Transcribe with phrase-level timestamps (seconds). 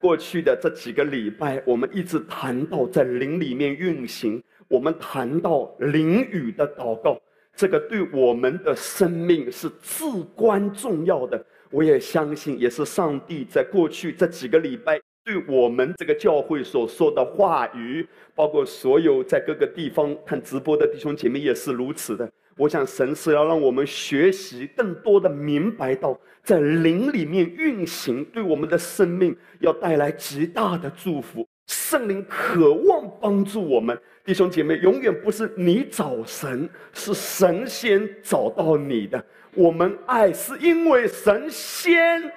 [0.00, 7.20] 过去的这几个礼拜，我们一直谈到在灵里面运行，我们谈到灵语的祷告，
[7.54, 11.44] 这个对我们的生命是至关重要的。
[11.70, 18.04] 我也相信，也是上帝在过去这几个礼拜对我们这个教会所说的话语，
[18.34, 22.28] 包括所有在各个地方看直播的弟兄姐妹也是如此的。
[22.60, 31.48] 我想，神是要让我们学习更多的明白到，在灵里面运行，对我们的生命要带来极大的祝福。
[31.68, 39.24] 圣灵渴望帮助我们，弟兄姐妹，永远不是你找神，是神先找到你的。
[39.54, 42.30] 我们爱是因为神先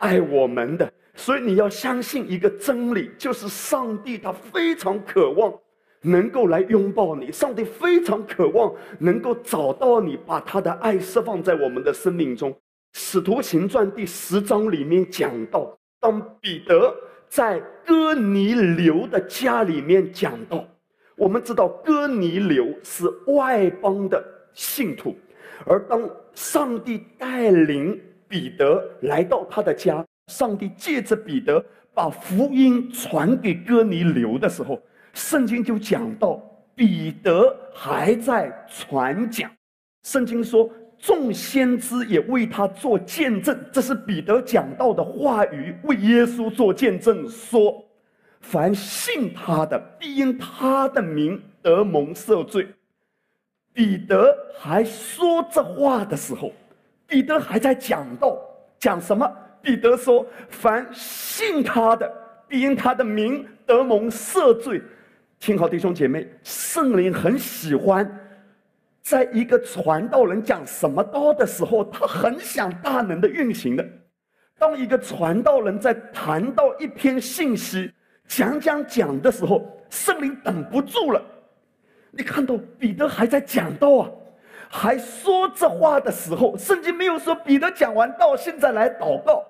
[0.00, 5.56] 爱我们的，所以你要相信一个真理，就是上帝他非常渴望。
[6.02, 12.54] 能够来拥抱你，上帝非常渴望能够找到你，把他的爱释放在我们的生命中。
[12.92, 16.94] 使徒行传第十章里面讲到，当彼得
[17.28, 20.64] 在哥尼流的家里面讲到，
[21.16, 25.16] 我们知道哥尼流是外邦的信徒，
[25.66, 34.80] 而当上帝带领彼得来到他的家，上帝借着彼得把福音传给哥尼流的时候。
[35.14, 36.40] 圣经就讲到，
[36.74, 39.50] 彼得还在传讲。
[40.04, 43.58] 圣经说，众先知也为他做见证。
[43.72, 47.84] 这是彼得讲到的话语，为耶稣做见证，说：
[48.40, 52.68] 凡信他的，必因他的名得蒙赦罪。
[53.74, 56.52] 彼得还说这话的时候，
[57.06, 58.38] 彼得还在讲到
[58.78, 59.30] 讲什么？
[59.60, 62.10] 彼得说：凡信他的，
[62.48, 64.80] 必因他的名得蒙赦罪。
[65.38, 68.06] 听好，弟兄姐妹，圣灵很喜欢，
[69.00, 73.88] 在一个传道人讲什么道的时候，他很想大能的运行的。
[74.58, 77.92] 当一个传道人在谈到一篇信息，
[78.26, 81.22] 讲讲讲的时候，圣灵等不住了。
[82.10, 84.10] 你看到彼得还在讲道啊，
[84.68, 89.44] 还说这话的时候，圣经没有说彼得讲完道，现在来祷告。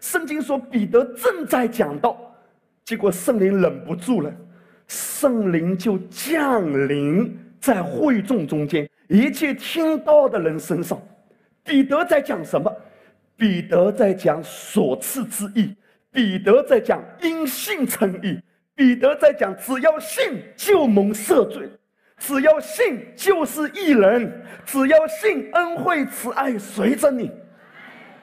[0.00, 2.18] 圣经说彼得正在讲道，
[2.84, 4.32] 结果圣灵忍不住了。
[4.86, 11.00] 圣灵就降临在会众中间，一切听到的人身上。
[11.64, 12.72] 彼得在讲什么？
[13.36, 15.74] 彼得在讲所赐之意。
[16.12, 18.40] 彼得在讲因信称义。
[18.74, 21.68] 彼得在讲只要信就蒙赦罪，
[22.18, 27.30] 只要信就是义人，只要信恩惠慈爱随着你。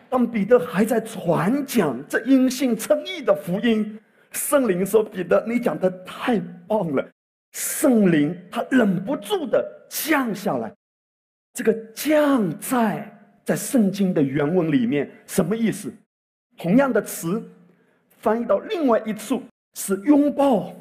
[0.10, 4.00] 当彼得还在传讲这因信称义的福音。
[4.34, 7.08] 圣灵说：“彼得，你讲的太棒了。”
[7.54, 10.74] 圣灵他忍不住的降下来。
[11.54, 13.10] 这个“降在”
[13.46, 15.94] 在圣经的原文里面什么意思？
[16.58, 17.44] 同样的词
[18.20, 19.44] 翻译到另外一处
[19.76, 20.74] 是拥抱。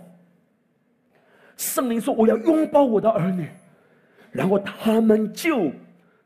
[1.57, 3.49] 圣灵说：“我要拥抱我的儿女。”
[4.33, 5.71] 然后他们就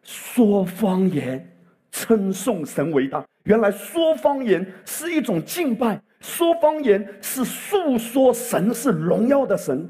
[0.03, 1.45] 说方言，
[1.91, 3.25] 称颂神为大。
[3.45, 6.01] 原来说方言是一种敬拜。
[6.27, 9.89] 说方言是诉说神是荣耀的神，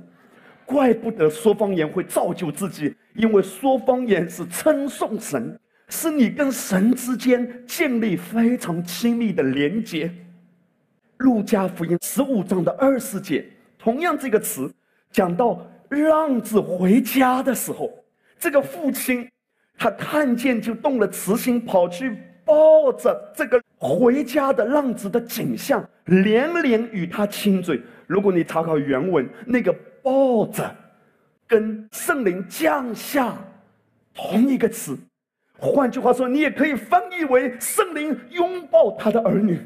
[0.67, 5.59] 怪不得说方言会造就自己，因为说方言是称颂神，
[5.89, 10.13] 是你跟神之间建立非常亲密的连接。
[11.17, 13.43] 路加福音十五章的二十节，
[13.79, 14.71] 同样这个词
[15.11, 17.91] 讲到浪子回家的时候，
[18.39, 19.27] 这个父亲
[19.79, 22.15] 他看见就动了慈心，跑去
[22.45, 23.59] 抱着这个。
[23.78, 27.81] 回家的浪子的景象，连连与他亲嘴。
[28.06, 30.75] 如果你查考原文，那个抱着，
[31.47, 33.37] 跟圣灵降下
[34.14, 34.97] 同一个词。
[35.59, 39.59] 换句话说，你也可以翻译为圣灵拥抱他的儿女。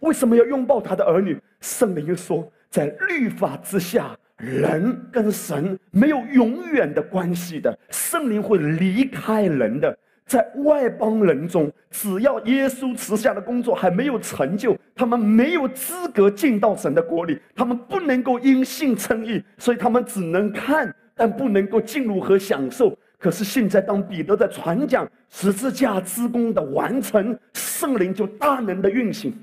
[0.00, 1.36] 为什么要拥抱他的儿女？
[1.60, 9.96] 圣灵又说，在律法之下，人跟神没有永远的关系的，圣灵会离开人的。
[10.32, 17.38] 在外邦人中，只要耶稣慈下的工作还没有成就，他们没有资格进到神的国里。
[17.54, 22.96] 他们不能够因信称义，所以他们只能看，但不能够进入和享受。
[23.18, 29.34] 可是现在，当彼得在传讲十字架之功的完成，圣灵就大能的运行，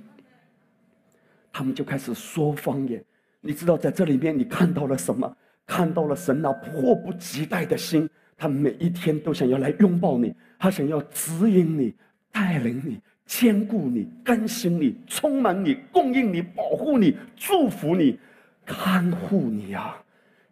[1.53, 2.99] 他们就开始说方言。
[3.41, 5.31] 你知道，在这里面你看到了什么？
[5.67, 8.09] 看到了神那迫不及待的心。
[8.41, 11.95] 他每一天都想要来拥抱你，他想要指引你、
[12.31, 18.19] 带领你、兼顾你、更新你、充满你、供应你、保护你、祝福你、
[18.65, 19.97] 看护你啊！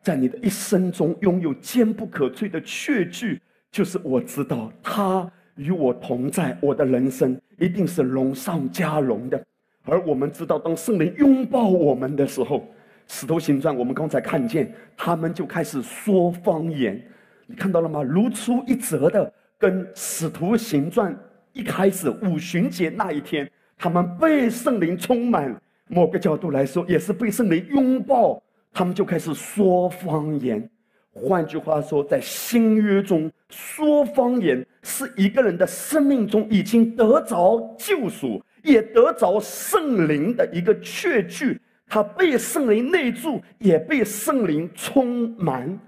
[0.01, 9.45] 在你的一生中拥有坚不可摧的确据，就是我知道他与我同在，我的人生一定是荣上加荣的。
[9.83, 12.65] 而我们知道，当圣灵拥抱我们的时候，
[13.07, 17.01] 使徒行传我们刚才看见，他们就开始说方言。
[17.45, 18.01] 你看到了吗？
[18.01, 21.17] 如出一辙的，跟使徒行传
[21.53, 25.59] 一开始五旬节那一天，他们被圣灵充满。
[25.89, 28.43] 某个角度来说，也是被圣灵拥抱，
[28.73, 30.69] 他们就开始说方言。
[31.11, 41.59] 换句话说，在新约中说方言是一个人的生命中已经得着救赎，也得着圣灵的一个确据。
[41.87, 45.79] 他被圣灵内住，也被圣灵充满。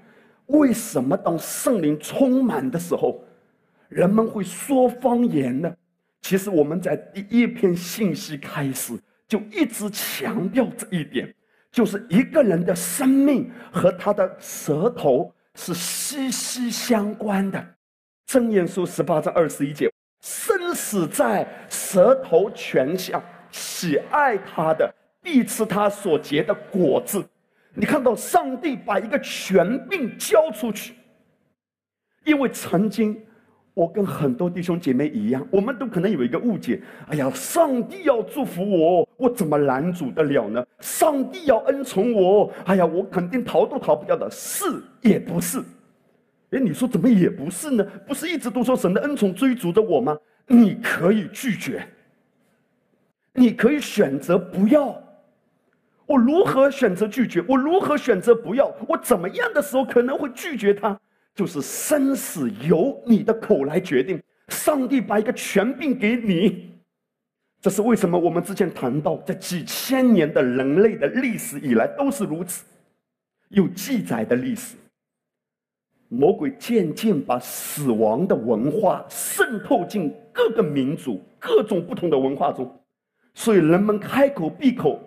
[0.47, 3.21] 为什么当圣灵充满的时候，
[3.89, 5.75] 人们会说方言呢？
[6.21, 8.97] 其实我们在第一篇信息开始。
[9.27, 11.31] 就一直强调这一点，
[11.71, 17.63] 就是一个人的生命和他的舌头是息息相关的。
[18.25, 19.87] 正言书十八章二十一节：
[20.21, 24.91] 生死在舌头泉下，喜爱他的
[25.21, 27.23] 必吃他所结的果子。
[27.75, 30.95] 你看到上帝把一个权柄交出去，
[32.25, 33.15] 因为曾经。
[33.79, 36.81] 我跟很多弟兄姐妹一样，我们都可能有一个误解。
[37.07, 40.65] 哎呀，上帝要祝福我，我怎么拦阻得了呢？
[40.81, 44.29] 上帝要恩宠我，哎呀，我肯定逃都逃不掉的。
[44.29, 44.65] 是
[44.99, 45.59] 也不是？
[46.51, 47.87] 哎，你说怎么也不是呢？
[48.05, 50.17] 不是一直都说神的恩宠追逐着我吗？
[50.45, 51.87] 你可以拒绝，
[53.31, 55.01] 你可以选择不要。
[56.05, 57.41] 我如何选择拒绝？
[57.47, 58.69] 我如何选择不要？
[58.89, 60.99] 我怎么样的时候可能会拒绝他？
[61.39, 64.21] 就是生死由你的口来决定。
[64.49, 66.69] 上帝把一个权柄给你，
[67.61, 68.19] 这是为什么？
[68.19, 72.65] 我们之前谈到，在几千年的人类的历史以来都是如此，
[73.47, 74.75] 有记载的历史。
[76.09, 82.69] 魔鬼渐渐把死亡的文化渗透进各个民族、各种不同的文化中，
[83.33, 84.99] 所以人们开口闭口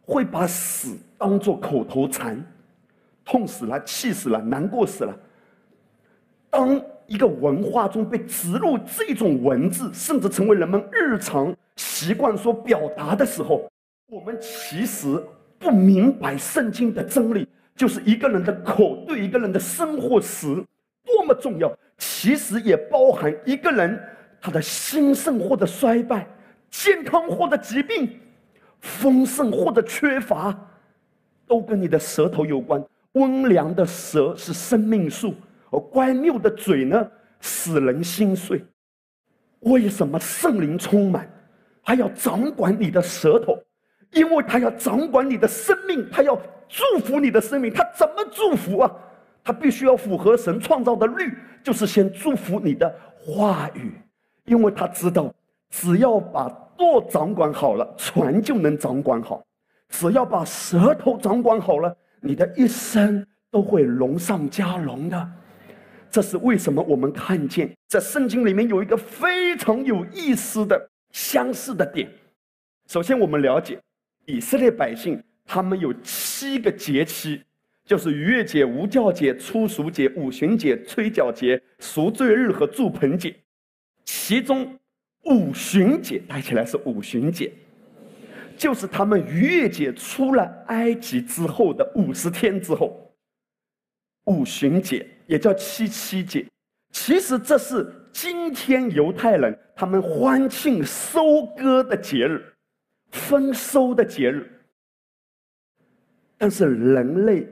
[0.00, 2.44] 会把死当作口头禅，
[3.24, 5.16] 痛死了、气死了、难过死了。
[6.56, 13.70] 当一个文化中被植入这种文字，甚至成为人们日常习惯所表达的时候，
[14.08, 15.22] 我们其实
[15.58, 20.46] 不明白圣经的真理，就是一个人的口对一个人的生活时
[21.04, 21.70] 多么重要。
[21.98, 24.02] 其实也包含一个人
[24.40, 26.26] 他的兴盛或者衰败，
[26.70, 28.18] 健康或者疾病，
[28.80, 30.58] 丰盛或者缺乏，
[31.46, 32.82] 都跟你的舌头有关。
[33.12, 35.34] 温良的舌是生命树。
[35.70, 37.10] 而乖谬的嘴呢，
[37.40, 38.64] 使人心碎。
[39.60, 41.28] 为什么圣灵充满，
[41.82, 43.58] 还要掌管你的舌头？
[44.12, 47.72] 因为他要掌管你的生命，他要祝福你的生命。
[47.72, 48.90] 他怎么祝福啊？
[49.42, 51.32] 他必须要符合神创造的律，
[51.62, 53.92] 就是先祝福你的话语。
[54.44, 55.34] 因为他知道，
[55.70, 59.42] 只要把舵掌管好了，船就能掌管好；
[59.88, 65.28] 只要把舌头掌管好了，你的一生都会龙上加龙的。
[66.16, 66.82] 这是为什么？
[66.84, 72.10] 我们看见在圣经里面有一个非常有意思的相似的点。
[72.88, 73.78] 首先，我们了解
[74.24, 77.42] 以色列百姓，他们有七个节期，
[77.84, 83.36] 就是逾越节、无教节、初熟节、五旬节、吹角节、赎罪日和祝棚节。
[84.06, 84.74] 其中
[85.24, 87.52] 五旬节带起来是五旬节，
[88.56, 93.14] 就是他们逾越节出了埃及之后的五十天之后。
[94.24, 96.46] 五旬节也叫七七节，
[96.92, 102.42] 其实这是今天犹太人他们欢庆收割的节日，
[103.12, 104.50] 丰收的节日。
[106.38, 107.46] 但是人类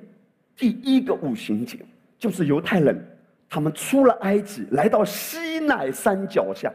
[0.57, 1.79] 第一个五旬节，
[2.19, 6.73] 就是犹太人他们出了埃及，来到西乃山脚下，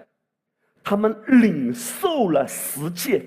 [0.84, 3.24] 他们领受了十诫。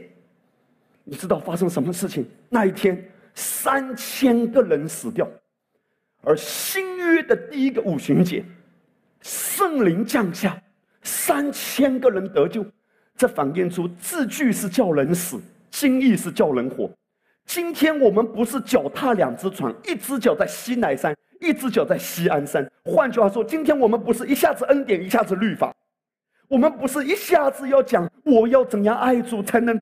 [1.05, 2.29] 你知道发生什么事情？
[2.49, 5.29] 那一天，三千个人死掉。
[6.23, 8.45] 而新约的第一个五旬节，
[9.21, 10.61] 圣灵降下，
[11.03, 12.65] 三千个人得救，
[13.17, 15.41] 这反映出字句是叫人死，
[15.71, 16.91] 经义是叫人活。
[17.45, 22.71] 今天我们不是脚踏两只船，一只脚在西乃山，一只脚在西安山。
[22.85, 25.75] 换句话说，今天我们不是一下子恩典，一下子律法，
[26.47, 29.81] 我们不是一下子要讲我要怎样爱主才能。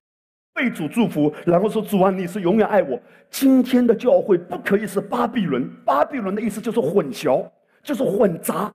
[0.53, 2.99] 被主祝福，然后说：“主啊，你是永远爱我。”
[3.31, 5.69] 今天的教会不可以是巴比伦。
[5.85, 7.49] 巴比伦的意思就是混淆，
[7.81, 8.71] 就是混杂。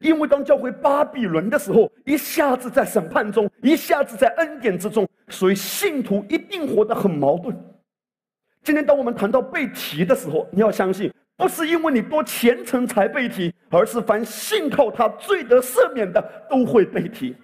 [0.00, 7.56] 因为当教会巴比伦的时候，一下子在审判中，一下子在恩典之中，所以信徒一定活得很矛盾。
[8.62, 17.34] 今天当我们谈到被提的时候，你要相信，不是因为你多虔诚才被提，而是凡信靠他罪得赦免的都会被提。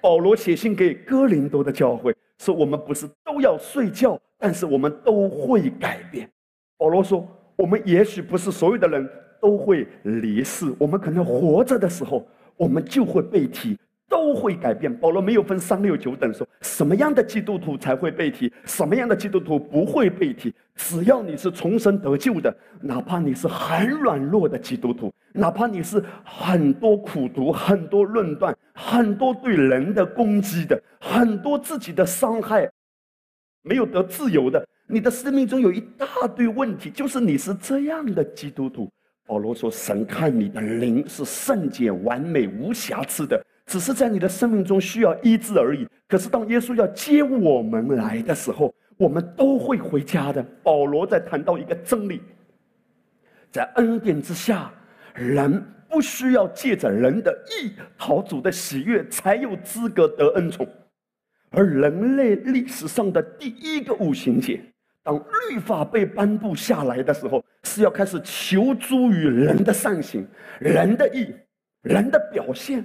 [0.00, 2.14] 保罗写信给哥林多的教会。
[2.38, 6.30] 说我们不是都要睡觉，但是我们都会改变。
[6.76, 7.26] 保罗说，
[7.56, 9.08] 我们也许不是所有的人
[9.40, 12.26] 都会离世，我们可能活着的时候，
[12.56, 13.76] 我们就会被提。
[14.08, 14.94] 都会改变。
[14.94, 20.52] 保罗没有分三六九等，说什么样的基督徒才会被提，什么样的基督徒不会被提。
[20.74, 32.70] 只要你是重生得救的，哪怕你是很软弱的基督徒，哪怕你是很多苦读、很多论断、很多对人的攻击的、很多自己的伤害，
[33.62, 38.90] 没有得自由的，你的生命中有一大堆问题，就是你是这样的基督徒。
[39.26, 45.86] 保罗说：“神看你的灵是圣洁、完美、无瑕疵的。”只是在你的生命中需要医治而已。
[46.08, 50.42] 可是当耶稣要接我们来的时候，我们都会回家的。
[50.62, 52.22] 保罗在谈到一个真理，
[53.52, 54.72] 在恩典之下，
[55.14, 60.66] 人不需要借着人的义讨主的喜悦，才有资格得恩宠。
[61.50, 64.60] 而人类历史上的第一个五行节，
[65.02, 65.18] 当
[65.50, 70.26] 律法被颁布下来的时候，是要开始求诸于人的善行、
[70.58, 71.34] 人的义、
[71.82, 72.82] 人的表现。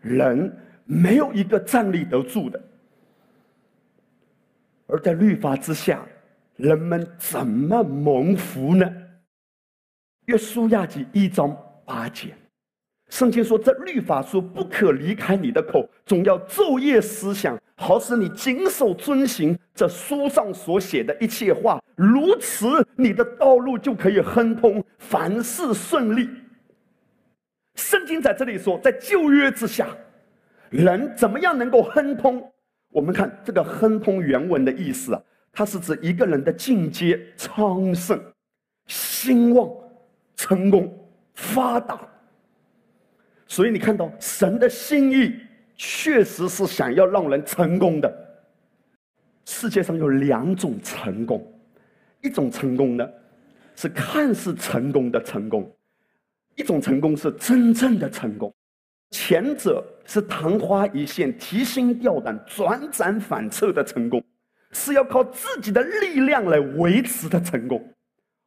[0.00, 2.60] 人没有一个站立得住的，
[4.86, 6.06] 而在律法之下，
[6.56, 8.90] 人们怎么蒙福呢？
[10.26, 12.34] 约书亚记一章八节，
[13.08, 21.82] 圣经说：“这律法书不可离开你的口，总要昼夜思想，好使你谨守遵行这书上所写的一切话。
[21.96, 26.28] 如此，你的道路就可以亨通，凡事顺利。”
[27.78, 29.88] 圣经在这里说，在旧约之下，
[30.68, 32.52] 人怎么样能够亨通？
[32.90, 38.20] 我们看这个“亨通”原文的意思啊，它是指一个人的境界昌盛、
[38.86, 39.70] 兴旺、
[40.34, 40.92] 成功、
[41.34, 42.00] 发达。
[43.46, 45.36] 所以你看到神的心意，
[45.76, 48.12] 确实是想要让人成功的。
[49.44, 51.46] 世界上有两种成功，
[52.22, 53.08] 一种成功呢，
[53.76, 55.72] 是看似成功的成功。
[56.58, 58.52] 一种成功是真正的成功，
[59.10, 64.20] 前者是昙花一现、提心吊胆、转转反侧的成功，
[64.72, 67.78] 是要靠自己的力量来维持的成功；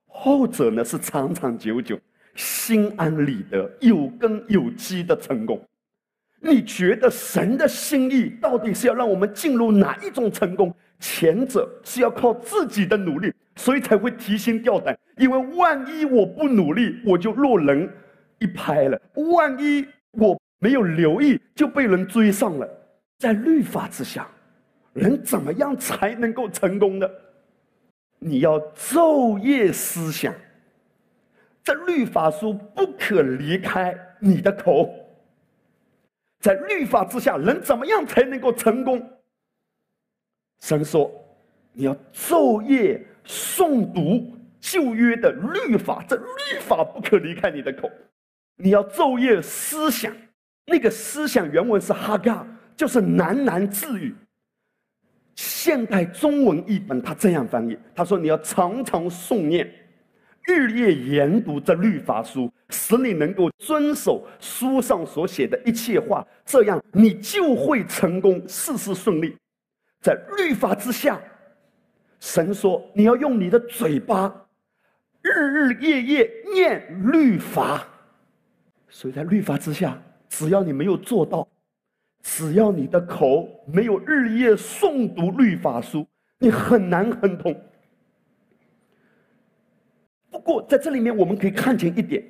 [0.08, 1.98] 后者呢是长长久久、
[2.36, 5.66] 心安理得、有根有基的成功。
[6.42, 10.76] 你觉得神的心意到底是要让我们进入哪一种成功？
[11.00, 17.88] 前者是要靠自己的努力，所以才会提心吊胆，因为万一我不努力，我就落人。
[18.40, 19.00] 一拍了，
[19.36, 22.68] 万一我没有留意，就被人追上了。
[23.20, 24.28] 在律法之下，
[24.94, 27.08] 人怎么样才能够成功呢？
[28.18, 30.34] 你要昼夜思想，
[31.64, 34.90] 这律法书不可离开你的口。
[36.40, 39.08] 在律法之下，人怎么样才能够成功？
[40.62, 41.12] 神说，
[41.74, 47.90] 你要昼夜诵读旧约的律法，这律法不可离开你的口。
[48.58, 50.14] 你要昼夜思想，
[50.66, 52.46] 那个思想原文是哈嘎，
[52.76, 54.14] 就是喃喃自语。
[55.36, 59.66] 现代中文译本他这样翻译，他说：“你要常常诵念，
[60.46, 69.36] 日夜研读这律法书，使你能够遵守书上所写的一切话，这样你就会成功，事事顺利。
[70.02, 71.20] 在律法之下，
[72.22, 74.34] 神说你要用你的嘴巴，
[75.22, 77.86] 日日夜夜念律法。”
[78.88, 81.48] 所以在律法之下，只要你没有做到，
[82.22, 86.06] 只要你的口没有日夜诵读律法书，
[86.38, 87.60] 你很难亨通。
[90.30, 92.24] 不过在这里面，我们可以看见一点，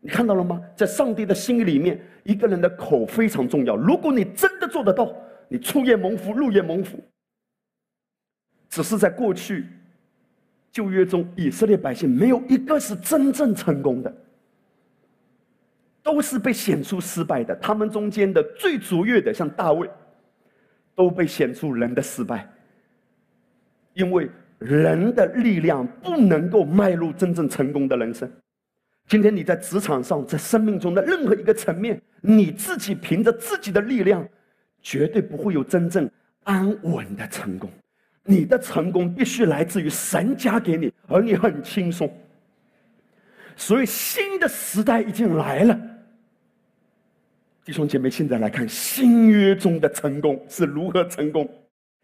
[0.00, 0.60] 你看到了吗？
[0.76, 3.76] 在上帝的心里面，一个人的口非常重要。
[3.76, 5.12] 如果你真的做得到，
[5.48, 7.02] 你出夜蒙福，入夜蒙福。
[8.72, 9.66] 只是在过去
[10.70, 14.12] 旧约中，以色列百姓没有一个是真正成功的。
[16.02, 19.88] 都是被显出失败的，他们中间的最卓越的，像大卫，
[20.94, 22.50] 都被显出人的失败。
[23.92, 28.28] 因为人的力量不能够迈入真正成功的人生。
[29.06, 34.26] 今天你在职场上，在生命中的任何一个层面，你自己凭着自己的力量，
[34.80, 36.10] 绝对不会有真正
[36.44, 37.70] 安稳的成功。
[38.24, 42.12] 你的成功必须来自于神加给你，而你很轻松。
[43.56, 45.78] 所以新的时代已经来了。
[47.64, 51.48] 弟兄姐妹，现在来看新约中的成功是如何成功。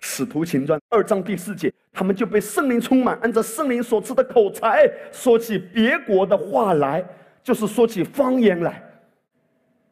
[0.00, 7.04] 使徒行传二章第四节，他们就被圣灵充满，按照圣灵所赐的口才，说起别国的话来，
[7.42, 8.80] 就是说起方言来。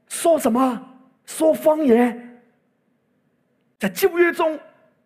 [0.06, 0.80] 说什么？
[1.24, 2.40] 说方言。
[3.80, 4.56] 在旧约中，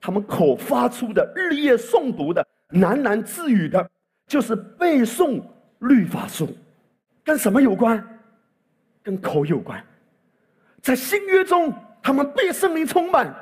[0.00, 3.90] 他们口发出的日夜诵读的喃喃自语的，
[4.26, 5.42] 就是背诵
[5.80, 6.48] 律法书，
[7.24, 8.02] 跟什么有关？
[9.02, 9.82] 跟口有关。
[10.80, 13.34] 在新约中，他们被圣灵充满，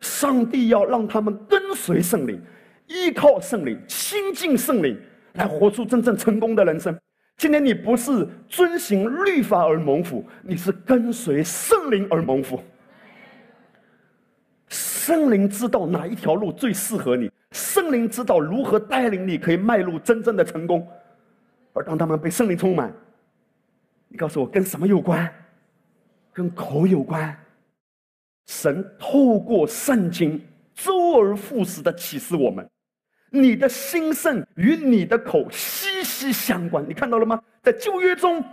[0.00, 2.40] 上帝要让他们跟随圣灵，
[2.86, 5.00] 依靠圣灵，亲近圣灵，
[5.34, 6.96] 来活出真正成功的人生。
[7.38, 12.62] 今天你不是遵行律法而蒙福，你是跟随圣灵而蒙福。
[15.04, 20.86] 圣灵知道哪一条路最适合你，圣灵知道如何带领你可以迈入真正的成功。
[21.72, 22.94] 而当他们被圣灵充满，
[24.06, 25.28] 你告诉我跟什么有关？
[26.32, 27.36] 跟口有关。
[28.46, 30.40] 神透过圣经
[30.72, 32.64] 周而复始的启示我们。
[33.28, 37.42] 你的心圣与你的口息息相关，你看到了吗？
[37.60, 38.44] 在旧约中，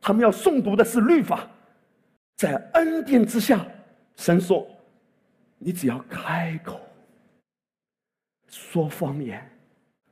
[0.00, 1.38] 他们要诵读的是律法；
[2.34, 3.64] 在恩典之下，
[4.16, 4.66] 神说
[5.58, 6.80] ：“你只要开口
[8.48, 9.44] 说方言。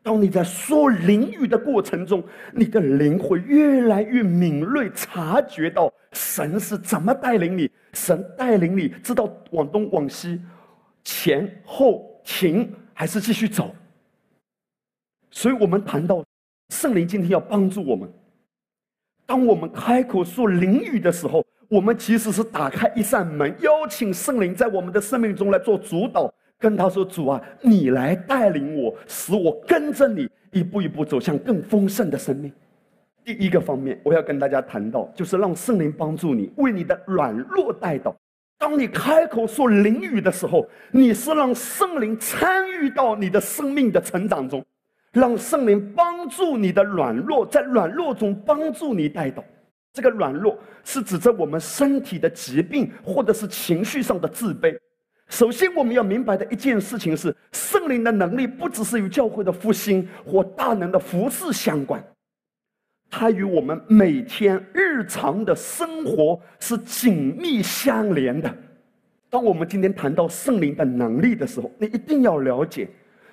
[0.03, 2.23] 当你在说灵语的过程中，
[2.53, 7.71] 你的灵会越来越敏锐，察觉到神是怎么带领你。
[7.93, 10.41] 神带领你知道往东往西，
[11.03, 13.75] 前后停还是继续走。”
[15.33, 16.25] 所以我们谈到
[16.69, 18.09] 圣灵今天要帮助我们。
[19.25, 32.53] 当我们开口说灵语的时候，我们其实是打开一扇门，邀请圣灵在我们的生命中来做主导，跟他说：“主啊，你来带领我，使我跟着你一步一步走向更丰盛的生命。”
[33.25, 38.15] 第一个方面，我要跟大家谈到，就是让圣灵帮助你，为你的软弱带到。
[38.59, 44.65] 当你开口说灵语的时候，你是让圣灵参与到你的生命的成长中。
[45.13, 49.43] 让圣灵帮助你的软弱，在软弱中帮助你带动。
[49.97, 54.79] 这个软弱是指着我们身体的疾病，或者是情绪上的自卑。
[55.31, 62.05] 首先，我们要明白的一件事情是，圣灵的能力不只是与教会的复兴或大能的服饰相关，
[63.09, 68.55] 它与我们每天日常的生活是紧密相连的。
[69.31, 72.87] 当我们今天谈到圣灵的能力的时候，你一定要了解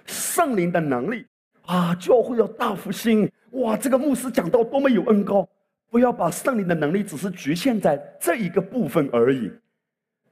[0.06, 1.26] 圣灵的能力。
[1.66, 3.30] 啊，教会要大复兴！
[3.52, 5.46] 哇，这个牧师讲到多么有恩高！
[5.94, 9.52] 不要把圣灵的能力只是局限在这一个部分而已。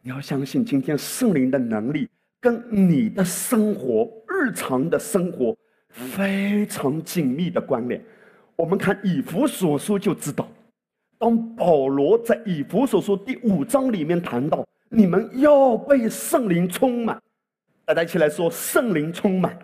[0.02, 5.56] 你要相信，今天圣灵的能力跟你的生活、日常的生活
[5.88, 8.04] 非常紧密的关联。
[8.56, 10.50] 我们看以弗所书就知道，
[11.20, 17.22] 当保罗在以弗所书第五章里面谈到，你们要被圣灵充满，
[17.86, 19.56] 大家一起来说：圣灵充满。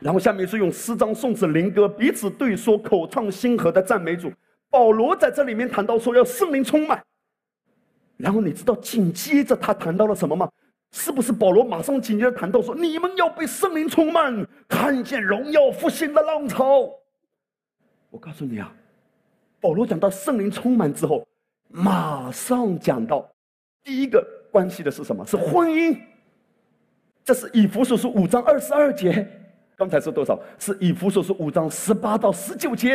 [0.00, 4.32] 然后下面是用诗章、颂词、灵歌彼此对说、口唱心和的赞美主。
[4.70, 7.02] 保罗在这里面谈到说要圣灵充满。
[8.16, 10.50] 然后你知道紧接着他谈到了什么吗？
[10.92, 16.90] 是不是保罗马上紧接着谈到说你们要被圣灵充满，看见荣耀复兴的浪潮？
[18.08, 18.72] 我告诉你啊，
[19.60, 21.26] 保罗讲到圣灵充满之后，
[21.68, 23.28] 马上讲到
[23.82, 25.26] 第一个关系的是什么？
[25.26, 25.98] 是婚姻。
[27.24, 29.28] 这是以弗所书五章二十二节。
[29.76, 30.40] 刚才是多少？
[30.58, 32.94] 是以弗所书五章十八到十九节。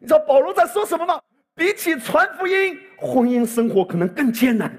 [0.00, 1.20] 你知道保罗在说什么吗？
[1.54, 4.72] 比起传福音，婚姻生活可能更艰难。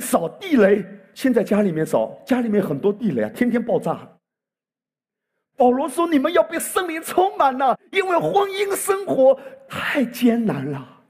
[0.00, 0.84] 扫地雷，
[1.14, 4.06] 现在家里面扫，家里面很多地雷啊，天天爆炸。
[5.56, 11.02] 保罗说：“你们要被圣灵充满了，因为婚姻生活太艰难了。”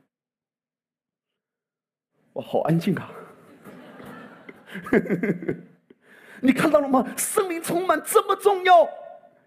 [2.32, 3.10] 我好安静啊。
[6.40, 7.06] 你看到了吗？
[7.16, 8.88] 圣灵充满这么重要。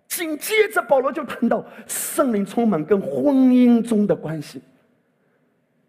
[0.08, 4.60] 紧接着，保罗就谈到圣灵充满跟婚姻中的关系。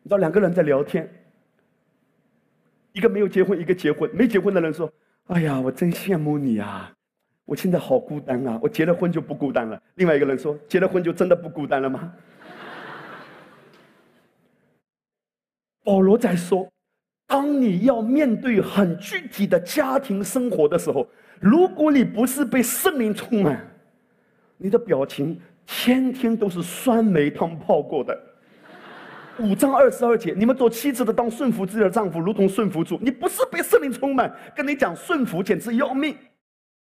[0.03, 1.11] 你知道，两个人在聊天，
[2.93, 4.11] 一个没有结婚，一个结婚。
[4.15, 4.93] 没结婚的人说
[5.29, 6.93] ：“哎呀，我真羡慕你啊！
[7.47, 8.59] 我现在好孤单啊！
[8.63, 12.13] 我结了婚就不孤单了。”另外一个人说：“结了婚就真的不孤单了吗？”
[15.83, 16.71] 保罗在说。
[17.31, 21.07] 当你要面对很具体的家庭生活的时候，
[21.39, 23.65] 如果你不是被圣灵充满，
[24.57, 28.21] 你的表情天天都是酸梅汤泡过的。
[29.39, 32.99] 五章二十二节，你们做妻子的当顺服自己的丈夫，如同顺服主。
[33.01, 36.17] 你不是被圣灵充满，跟你讲顺服简直要命。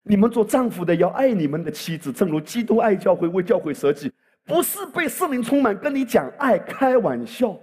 [0.03, 4.11] 你们做丈夫的要爱你们的妻子，正如基督爱教会，为教会舍己。
[4.47, 7.55] 不是被圣灵充满，跟你讲爱开玩笑。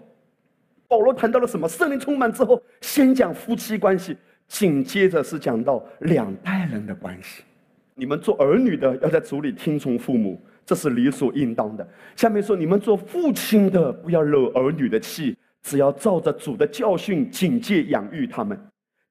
[0.90, 1.70] 保罗谈到了什么？
[1.70, 7.44] 圣灵充满之后，先讲夫妻关系，紧接着是讲到两代人的关系。
[7.94, 11.88] 你们做儿女的要在主里听从父母，这是理所应当的。
[12.16, 18.60] 下面说，你们做父亲的不要惹儿女的气，只要照着主的教训警戒养育他们。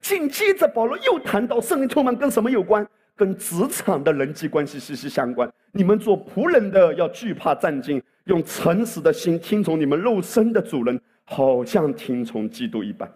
[0.01, 2.85] 紧接着保罗又谈到圣灵充满跟什么有关？
[3.15, 5.49] 跟职场的人际关系息息相关。
[5.71, 13.11] 你们做仆人的要惧怕战兢，用诚实的心听从你们肉身的主人，好像听从基督一般。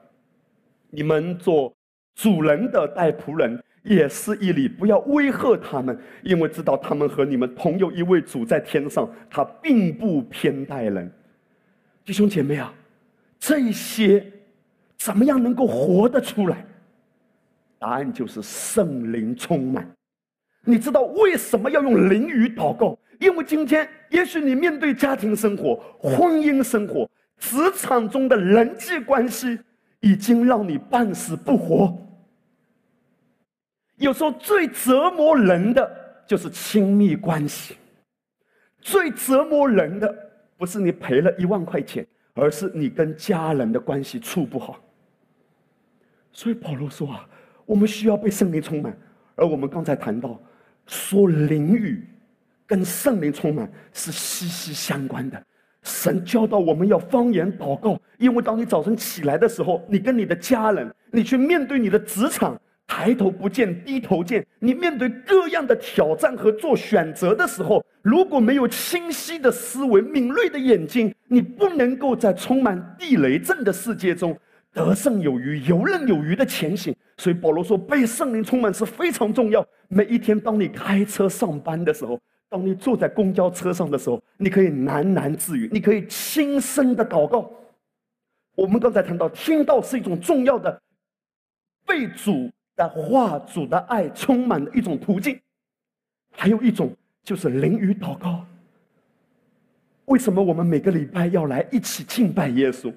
[0.91, 1.73] 你们做
[2.15, 11.11] 主人的带仆人也是一理，不要威吓他们，因为知道他们和你们同有一位主在天上，他并不偏待人。
[12.05, 12.73] 弟兄姐妹啊，
[13.39, 14.25] 这些
[14.99, 16.67] 怎么样能够活得出来？
[17.79, 19.91] 答案就是圣灵充满。
[20.65, 22.97] 你知道为什么要用灵语祷告？
[23.19, 27.09] 因为今天也许你面对家庭生活、婚姻生活、
[27.43, 29.59] 职场中的人际关系，
[29.99, 31.93] 已经让你半死不活。
[33.97, 37.77] 有时候最折磨人的就是亲密关系，
[38.79, 40.15] 最折磨人的
[40.57, 44.79] 不是你赔了一万块钱，而是你跟家人的关系处不好。
[46.31, 47.29] 所以保罗说啊。
[47.65, 48.95] 我们需要被圣灵充满，
[49.37, 50.39] 而我们刚才谈到，
[50.85, 52.05] 说灵语
[52.67, 55.43] 跟圣灵充满是息息相关的。
[55.83, 74.37] 神教导我们要方言祷告，因为当你早晨起来的时候，你跟你的家人，你去面对你的职场，抬头不见低头见，你面对各样的挑战和做选择的时候，如果没有清晰的思维、敏锐的眼睛，你不能够在充满地雷阵的世界中
[74.73, 76.95] 得胜有余、游刃有余的前行。
[77.17, 79.65] 所以保罗说，被圣灵充满是非常重要。
[79.89, 82.19] 每一天，当你开车上班的时候，
[82.53, 87.51] 当你坐在公交车上的时候，你可以喃喃自语，你可以轻声的祷告。
[88.55, 90.83] 我们刚才谈到，听到是一种重要的
[91.87, 95.41] 被主的话、主的爱充满的一种途径。
[96.31, 98.45] 还有一种就是灵语祷告。
[100.05, 102.93] 为什么我们每个礼拜要来一起敬拜耶稣？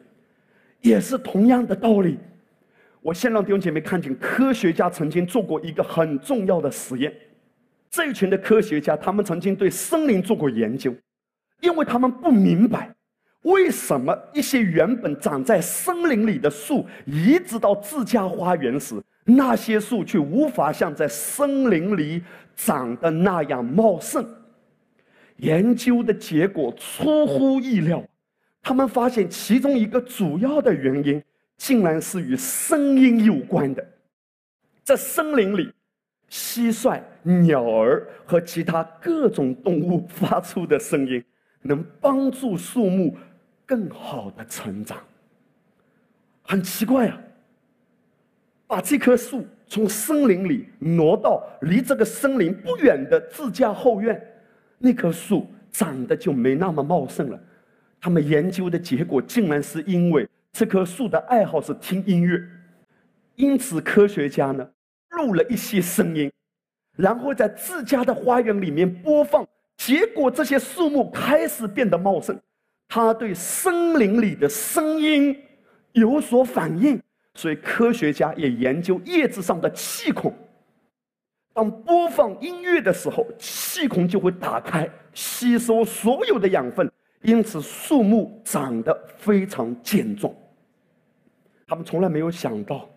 [0.82, 2.18] 也是同样的道理。
[3.00, 7.14] 我先让弟兄姐妹看见，科学家曾经做过一个很重要的实验。
[7.90, 10.94] 这一群的科学家，他们曾经对森林做过研究，
[11.62, 12.94] 因为他们不明白，
[13.44, 22.24] 为什么一些原本长在森林里的树，移植到自家花园时，那些树却无法像在森林里
[22.56, 24.26] 长得那样茂盛。
[25.38, 28.04] 研究的结果出乎意料，
[28.62, 31.24] 他们发现其中一个主要的原因。
[31.58, 33.88] 竟然是与声音有关的，
[34.84, 35.72] 在森林里，
[36.30, 41.24] 蟋蟀、鸟儿和其他各种动物发出的声音，
[41.62, 43.18] 能帮助树木
[43.66, 44.98] 更好的成长。
[46.44, 47.20] 很奇怪啊！
[48.68, 54.22] 把这棵树从森林里挪到离这个森林不远的自家后院，
[54.78, 57.40] 那棵树长得就没那么茂盛了。
[58.00, 60.28] 他们研究的结果，竟然是因为。
[60.52, 62.42] 这棵树的爱好是听音乐，
[63.36, 64.66] 因此科学家呢
[65.10, 66.32] 录了一些声音，
[66.96, 72.40] 然后在自家的花园里面播放，结果这些树木开始变得茂盛。
[72.88, 75.36] 它对森林里的声音
[75.94, 77.02] 有所反应，
[77.34, 80.34] 所以科学家也研究叶子上的气孔。
[81.54, 86.90] 当播放音乐的时候，气孔就会打开，吸收所有的养分，
[87.24, 90.34] 因此树木长得非常健壮。
[91.66, 92.88] 他们从来没有想到，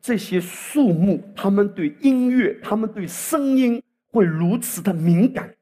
[0.00, 5.54] 这些树木，他们对音乐，他们对声音会如此的敏感。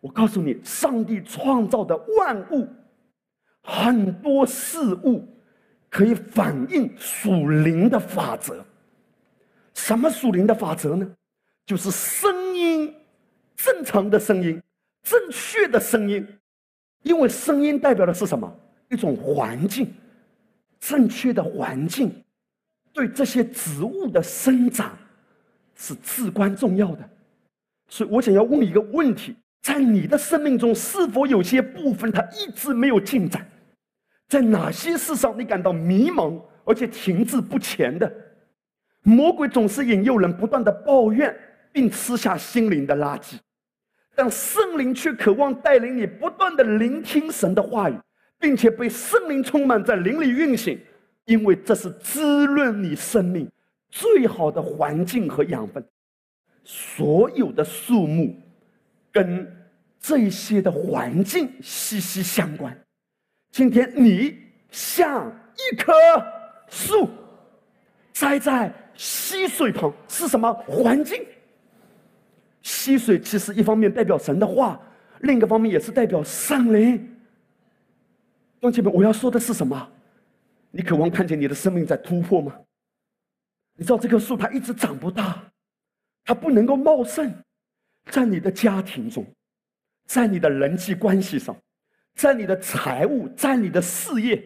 [0.00, 2.68] 我告诉你，上帝创造的万物，
[3.62, 5.26] 很多事物
[5.90, 8.64] 可以反映属灵的法则。
[9.74, 11.08] 什么属灵的法则呢？
[11.66, 12.94] 就是声音，
[13.56, 14.60] 正常的声音，
[15.02, 16.26] 正确的声音，
[17.02, 18.52] 因为声音代表的是什么？
[18.90, 19.92] 一种环境。
[20.80, 22.12] 正确的环境，
[22.92, 24.96] 对这些植物的生长
[25.74, 27.10] 是至关重要的。
[27.88, 33.46] 所以我想要问一个问题：在你的生命中，是否有些部分它一直没有进展？
[34.28, 38.12] 在哪些事上你感到迷茫，而且停滞不前的？
[39.02, 41.34] 魔鬼总是引诱人不断的抱怨，
[41.72, 43.34] 并吃下心灵的垃圾，
[44.14, 47.94] 但圣灵却渴望带领你不断的聆听神的话语。
[48.42, 50.76] 并且被圣灵充满在灵里运行，
[51.32, 53.50] 因为这是滋润你生命
[53.88, 55.82] 最好的环境和养分。
[56.62, 58.36] 所有的树木
[59.10, 59.50] 跟
[59.98, 62.78] 这些的环境息息相关。
[63.50, 64.36] 今天你
[64.70, 65.92] 像一棵
[66.68, 67.08] 树
[68.12, 71.24] 栽在溪水旁，是什么环境？
[72.60, 74.78] 溪水其实一方面代表神的话，
[75.20, 77.16] 另一个方面也是代表圣灵。
[78.60, 79.88] 兄弟们，我要说的是什么？
[80.72, 82.58] 你渴望看见你的生命在突破吗？
[83.74, 85.42] 你知道这棵树它一直长不大，
[86.24, 87.32] 它不能够茂盛，
[88.06, 89.24] 在你的家庭中，
[90.06, 91.56] 在你的人际关系上，
[92.14, 94.42] 在你的财务，在你的事业，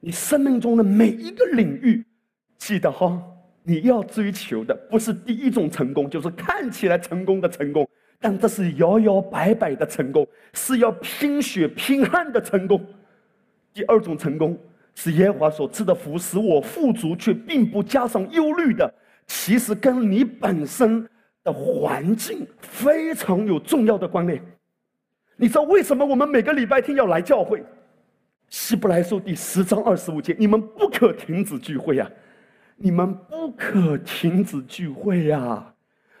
[0.00, 2.04] 你生命中的每一个领域，
[2.56, 3.20] 记得哈，
[3.62, 7.88] 你要追求的不是第一种成功，就是看起来成功的成功，
[8.20, 12.84] 但这是摇摇摆摆的成功，是要拼血拼汗的成功。
[13.78, 14.58] 第二种成功。
[14.96, 18.92] 是耶和华所赐的福，使我富足，却并不加上忧虑的。
[19.28, 21.08] 其实跟你本身
[21.44, 24.42] 的环境非常有重要的关联。
[25.36, 27.62] 你知道为什么我们每个礼拜天要来教会？
[28.48, 32.10] 希伯来书第十章二十五节，你们不可停止聚会呀！
[32.76, 35.72] 你们不可停止聚会呀！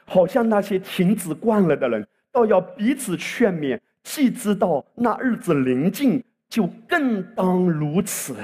[0.04, 6.22] 好像那些停止惯了的人，倒要彼此劝勉，既知道那日子临近，
[6.58, 8.34] 就更当如此。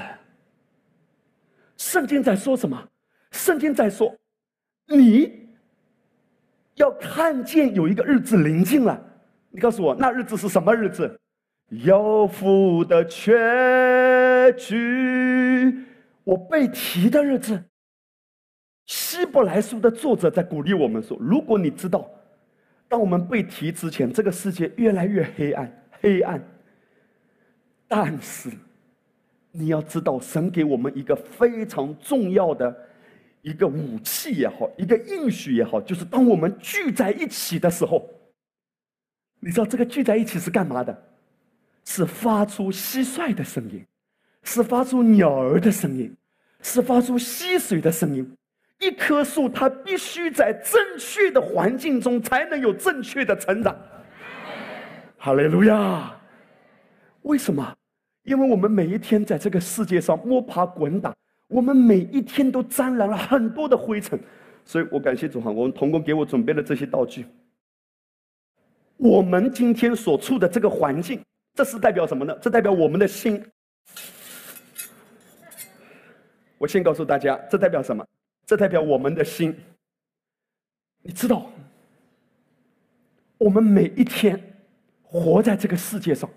[1.77, 2.81] 圣经在说什么？
[3.33, 4.17] 圣经在说，
[4.87, 5.49] 你
[6.77, 9.05] 要看见有一个日子临近了。
[9.51, 11.19] 你告诉我，那日子是什么日子？
[11.71, 15.85] 有福的缺局，
[16.23, 17.65] 我被提的日子。
[18.87, 22.09] 希伯来书的作者在鼓励我们说：如果你知道，
[22.87, 26.41] 当我们被提之前，这个世界越来越黑暗，黑暗，
[27.89, 28.51] 但是。
[29.57, 32.77] 你要知道，神给我们一个非常重要的
[33.41, 38.05] 一个武器也好，一个应许也好，就是当我们聚在一起的时候，
[39.39, 41.03] 你知道这个聚在一起是干嘛的？
[41.85, 43.87] 是发出蟋蟀的声音，
[44.43, 46.13] 是发出鸟儿的声音，
[46.61, 48.29] 是发出溪水的声音。
[48.81, 53.77] 一棵树它必须在正确的环境中才能有正确的成长。
[55.17, 56.13] 哈利路亚！
[57.25, 57.77] 为什么？
[58.23, 61.15] 因为我们每一天在这个世界上摸爬滚打，
[61.47, 64.19] 我们每一天都沾染了很多的灰尘，
[64.65, 67.27] 所以我感谢主哈，我们童工给我准备了这些道具。
[68.97, 71.21] 我们今天所处的这个环境，
[71.55, 72.35] 这是代表什么呢？
[72.41, 73.45] 这代表我们的心。
[76.57, 78.07] 我先告诉大家，这代表什么？
[78.47, 79.55] 这代表我们的心。
[81.03, 81.51] 你知道，
[83.37, 84.41] 我们每一天
[85.03, 86.31] 活在这个世界上。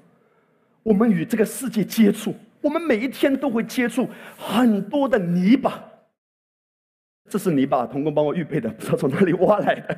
[0.87, 5.83] 我们与这个世界接触，我们每一天都会接触很多的泥巴。
[7.29, 9.97] 这是泥巴，童工帮我预备的，不知道从哪里挖来的。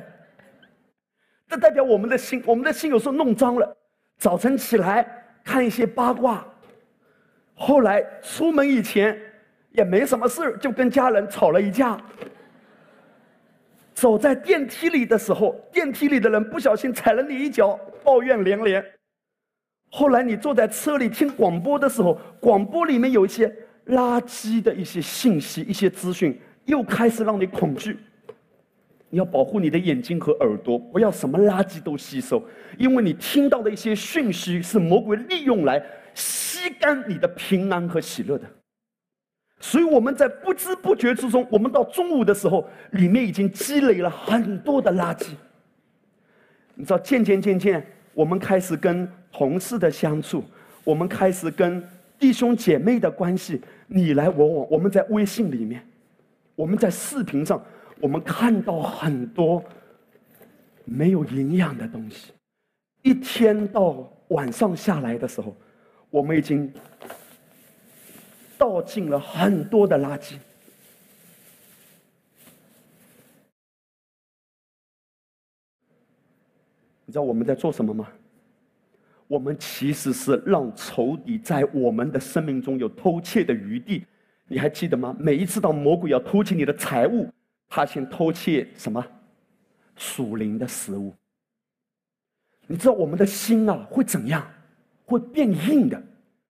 [1.46, 3.76] 这代表我们的心，我们的心有时候弄脏了。
[4.18, 5.06] 早晨起来
[5.44, 6.44] 看一些八卦，
[7.54, 9.16] 后来出门以前
[9.70, 11.96] 也没什么事就跟家人吵了一架。
[13.94, 18.84] 走在电梯里的时候，电梯里的人不小心踩了你一脚，抱怨连连。
[19.90, 23.52] 后来你坐在车里听广播的时候，广播里面有一些
[23.86, 27.98] 垃圾的一些信息、一些资讯，又开始让你恐惧。
[29.12, 32.40] 你要保护你的眼睛和耳朵，不要什么垃圾都吸收，
[32.78, 38.46] 因为你听到的一些讯息是魔鬼利用来吸干你的平安和喜乐的。
[39.58, 45.30] 所以我们在不知不觉之中，我们到中午的时候，里面已经积累了很多的垃圾。
[46.76, 49.08] 你知道，渐渐渐渐，我们开始跟。
[49.32, 50.42] 同事的相处，
[50.82, 51.80] 我们开始跟
[52.18, 54.66] 弟兄姐妹的关系你来我往。
[54.72, 55.86] 我们在微信里面，
[56.56, 57.64] 我们在视频上，
[58.00, 59.62] 我们看到很多
[60.84, 62.32] 没有营养的东西。
[63.02, 65.56] 一天到晚上下来的时候，
[66.10, 66.70] 我们已经
[68.58, 70.34] 倒进了很多的垃圾。
[77.10, 78.06] 你知道我们在做什么吗？
[79.26, 84.04] 我们其实是让仇敌在我们的生命中有偷窃的余地，
[84.46, 85.16] 你还记得吗？
[85.18, 87.28] 每一次当魔鬼要偷窃你的财物，
[87.68, 89.04] 他先偷窃什么？
[89.96, 91.12] 属灵的食物。
[92.68, 94.48] 你知道我们的心啊会怎样？
[95.04, 96.00] 会变硬的。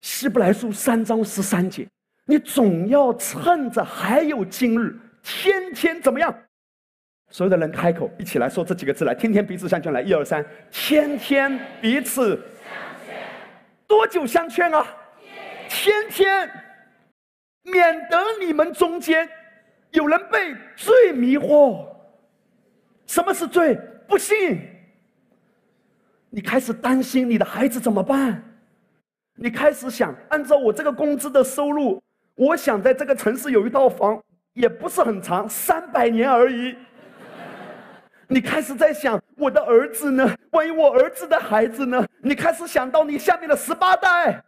[0.03, 1.88] 希伯来书三章十三节，
[2.27, 6.31] 你总要趁着还有今日，天天怎么样？
[7.31, 12.38] 所有的人开口一起来说这几个字来，天天彼此相劝来，一二三，天天彼此。
[13.87, 14.85] 多久相劝啊？
[15.69, 16.51] 天天，
[17.62, 19.29] 免得你们中间
[19.90, 21.87] 有人被罪迷惑。
[23.07, 23.79] 什么是罪？
[24.09, 24.61] 不信。
[26.31, 28.43] 你开始担心你的孩子怎么办？
[29.37, 32.03] 你开始想，按照我这个工资的收入，
[32.35, 34.21] 我想在这个城市有一套房，
[34.53, 36.77] 也不是很长，三百年而已。
[38.31, 40.33] 你开始在想我的儿子呢？
[40.53, 42.07] 万一我儿子的孩子呢？
[42.23, 44.40] 你开始想到你下面的十八代，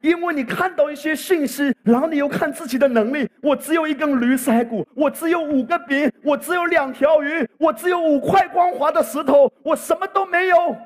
[0.00, 3.30] 因为你看到一些信息，然后你又看自己的能力。
[3.40, 10.76] 我只有一根驴腮骨，我只有五个饼，我只有两条鱼，我只有五块光滑的石头，我什么都没有。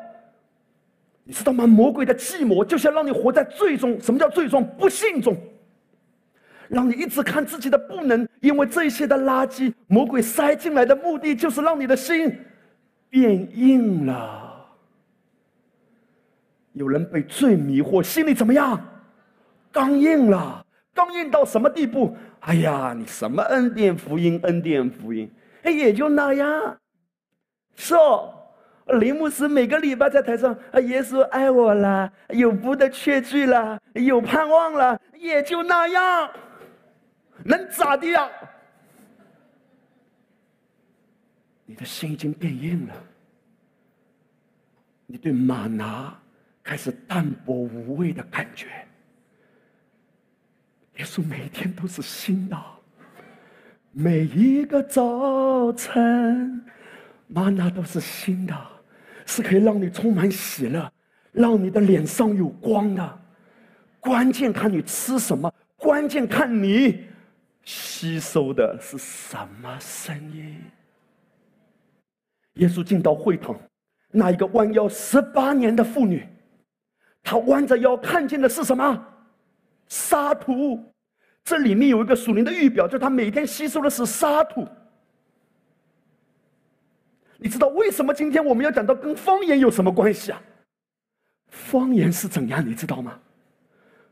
[1.24, 1.66] 你知道吗？
[1.66, 3.98] 魔鬼的计谋就是要让你活在最终。
[3.98, 4.62] 什么叫最终？
[4.78, 5.34] 不幸中，
[6.68, 8.26] 让你一直看自己的不能。
[8.40, 12.38] 因为这些的垃圾，魔鬼塞进来的目的就是让你的心
[13.08, 14.42] 变硬了。
[16.72, 18.80] 有人被罪迷惑，心里怎么样？
[19.70, 22.16] 刚硬了，刚硬到什么地步？
[22.40, 25.30] 哎呀，你什么恩典福音，恩典福音，
[25.62, 26.76] 哎，也就那样。
[27.74, 28.32] 是哦，
[28.86, 36.30] 林牧师每个礼拜在台上，啊，耶稣爱我了，有福的确据了，有盼望了，也就那样，
[37.44, 38.28] 能咋的呀？
[41.66, 42.94] 你的心已经变硬了，
[45.06, 46.14] 你对玛拿
[46.62, 48.66] 开始淡薄无味的感觉。
[50.96, 52.56] 耶稣每天都是新的，
[53.92, 56.64] 每一个早晨，
[57.26, 58.54] 玛拿都是新的，
[59.26, 60.92] 是可以让你充满喜乐，
[61.32, 63.20] 让你的脸上有光的。
[63.98, 67.06] 关键看你吃什么，关键看你
[67.64, 70.62] 吸收的是什么声音。
[72.54, 73.58] 耶稣进到会堂，
[74.10, 76.26] 那一个弯腰十八年的妇女，
[77.22, 79.06] 她弯着腰看见的是什么？
[79.88, 80.80] 沙土，
[81.42, 84.66] 这里面有一个属灵的预表，就是她每天吸收的是沙土。
[87.36, 90.40] 你知道为什么今天我们要讲到跟方言有什么关系啊？
[91.48, 92.64] 方言是怎样？
[92.66, 93.20] 你知道吗？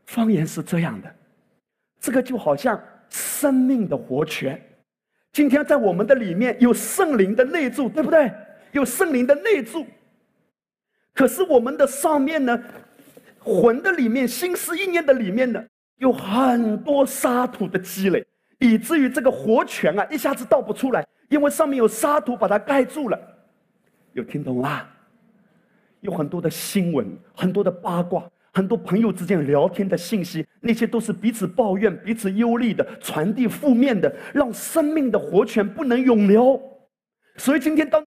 [0.05, 1.15] 方言是这样的，
[1.99, 2.79] 这个就好像
[3.13, 4.61] 生命的活泉。
[5.31, 8.31] 今天在我们的里面有圣灵的内住，对不对？
[8.71, 9.85] 有圣灵的内住。
[11.13, 12.61] 可是我们的上面呢，
[13.39, 15.63] 魂的里面、心思意念的里面呢？
[15.97, 18.25] 有很多沙土的积累，
[18.59, 23.19] 以至于这个活泉啊，一下子倒不出来，因为上面有沙土把它盖住了。
[24.13, 24.87] 有听懂吗？
[26.01, 36.61] 有很多的新闻，很多的八卦，很多朋友之间聊天的信息，那些都是彼此抱怨、彼此忧虑的，传递负面的，让生命的活泉不能永流。
[37.35, 38.01] 所以今天当。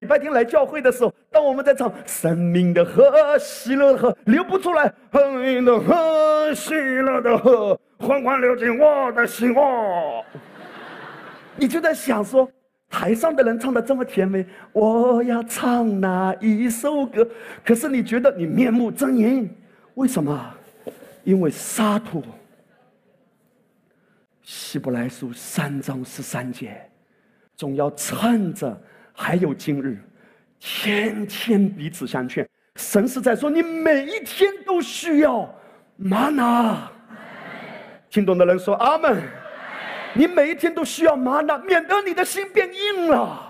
[0.00, 10.24] 礼拜天来教会的时候，当我们在唱“生命的河，喜乐的河”，流不出来，“生命的河，喜乐的河，缓缓流进我的心窝。”
[11.54, 12.50] 你就在想说，
[12.88, 17.28] 台上的人唱的这么甜美，我要唱哪一首歌？
[17.62, 19.46] 可是你觉得你面目狰狞，
[19.94, 20.54] 为什么？
[21.24, 22.22] 因为沙土。
[24.42, 26.80] 希伯来书三章十三节，
[27.56, 28.80] 总要趁着。
[29.12, 29.98] 还有今日，
[30.58, 32.48] 天天彼此相劝。
[32.76, 35.52] 神是在说，你每一天都需要
[35.96, 36.90] 玛拿。
[38.08, 39.22] 听懂的人说阿门。
[40.14, 43.49] 你每一天都需要玛拿，免得你的心变硬了。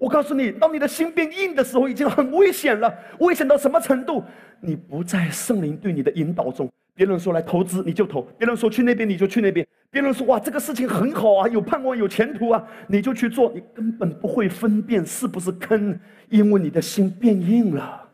[0.00, 2.92] 我告诉你，当你的心变硬的时候，已经很危险了。
[3.18, 4.24] 危险到什么程度？
[4.62, 6.68] 你不在圣灵对你的引导中。
[6.94, 15.98] 别人说来投资你就投，别人说去那边你就去那边，别人说哇这个事情很好啊，有盼望有前途啊，你就去做，你根本不会分辨是不是坑，
[16.30, 18.08] 因为你的心变硬了，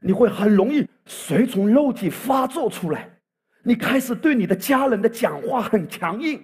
[0.00, 3.08] 你会很容易随从肉体发作出来，
[3.62, 6.42] 你开始对你的家人的讲话很强硬，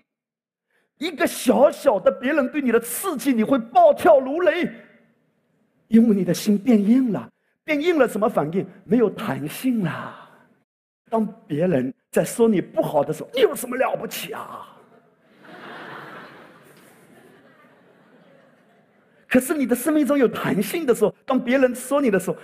[0.99, 4.69] 一个小小的别人对你的刺激，你会暴跳如雷，
[5.87, 7.31] 因为你的心变硬了，
[7.65, 8.67] 变硬了什么反应？
[8.85, 10.29] 没有弹性了。
[11.09, 14.77] 当别人在说你不好的时候，你有什么了不起啊？
[19.29, 22.37] 可是你的生命中有弹性的时候，当别人说你的时候，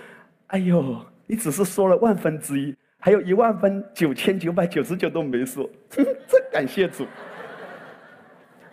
[0.47, 6.05] 哎呦，你只是说了万分之一，还有一万分九千九百九十九都没说， 真
[6.51, 7.05] 感谢主。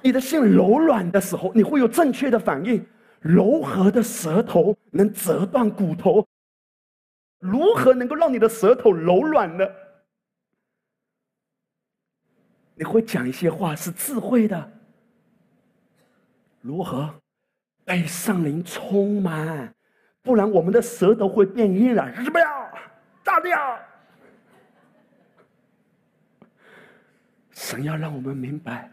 [0.02, 2.84] 你的心柔软的时候，你会有正确的反应。
[3.20, 6.26] 柔和的舌头能折断骨头，
[7.38, 9.64] 如何能够让你的舌头柔软呢？
[12.74, 14.72] 你会讲一些话是智慧的，
[16.60, 17.14] 如何
[17.84, 19.72] 被圣灵充满？
[20.20, 22.70] 不然我们的舌头会变硬了，是不要
[23.22, 23.78] 炸掉。
[27.52, 28.90] 神要让我们明白，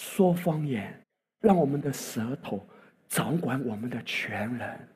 [0.00, 0.98] 说方言，
[1.42, 2.66] 让我们的舌头
[3.06, 4.88] 掌管我们的全人，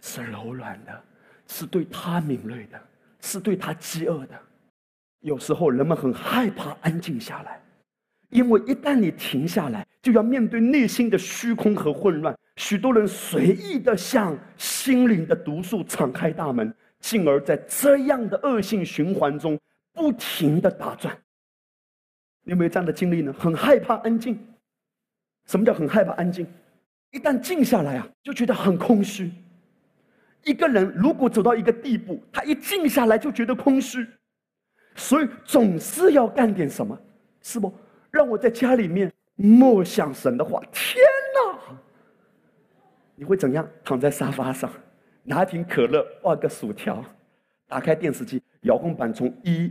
[0.00, 1.02] 是柔软的，
[1.48, 2.80] 是对他敏锐的，
[3.20, 4.38] 是对他饥饿的。
[5.22, 7.60] 有时候人们很害怕安静下来，
[8.30, 12.32] 因为一旦你停下来，就要面对内心的虚空和混乱。
[12.54, 19.58] 许多人随意的向心灵的毒素敞开大门，进而在这样的恶性循环中
[19.92, 21.18] 不停的打转。
[22.48, 23.30] 你有没有这样的经历呢？
[23.38, 24.38] 很害怕安静。
[25.44, 26.46] 什么叫很害怕安静？
[27.10, 29.30] 一旦静下来啊，就觉得很空虚。
[30.44, 34.06] 一个人如果走到一个地步，他一静下来就觉得空虚，
[34.96, 36.98] 所以总是要干点什么，
[37.42, 37.70] 是不？
[38.10, 40.58] 让我在家里面默想神的话。
[40.72, 41.76] 天哪！
[43.14, 43.68] 你会怎样？
[43.84, 44.72] 躺在沙发上，
[45.22, 47.04] 拿瓶可乐，画个薯条，
[47.66, 49.70] 打开电视机，遥控板从一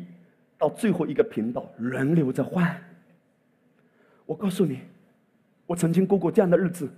[0.58, 2.76] 到最后一个频道轮流着换。
[4.26, 4.82] 我告诉你。
[5.66, 6.90] 我曾经过过这样的日子，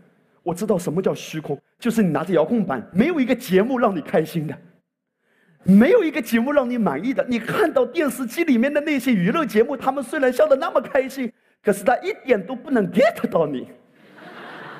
[0.44, 4.56] 我知道什么叫虚空，就是你拿着遥控板，没有一个节目让你开心的，
[5.64, 7.26] 没有一个节目让你满意的。
[7.28, 11.34] 你看到电视机里面的那些娱乐节目，他们虽然笑得那么开心，
[11.64, 13.68] 可是他一点都不能 get 到你。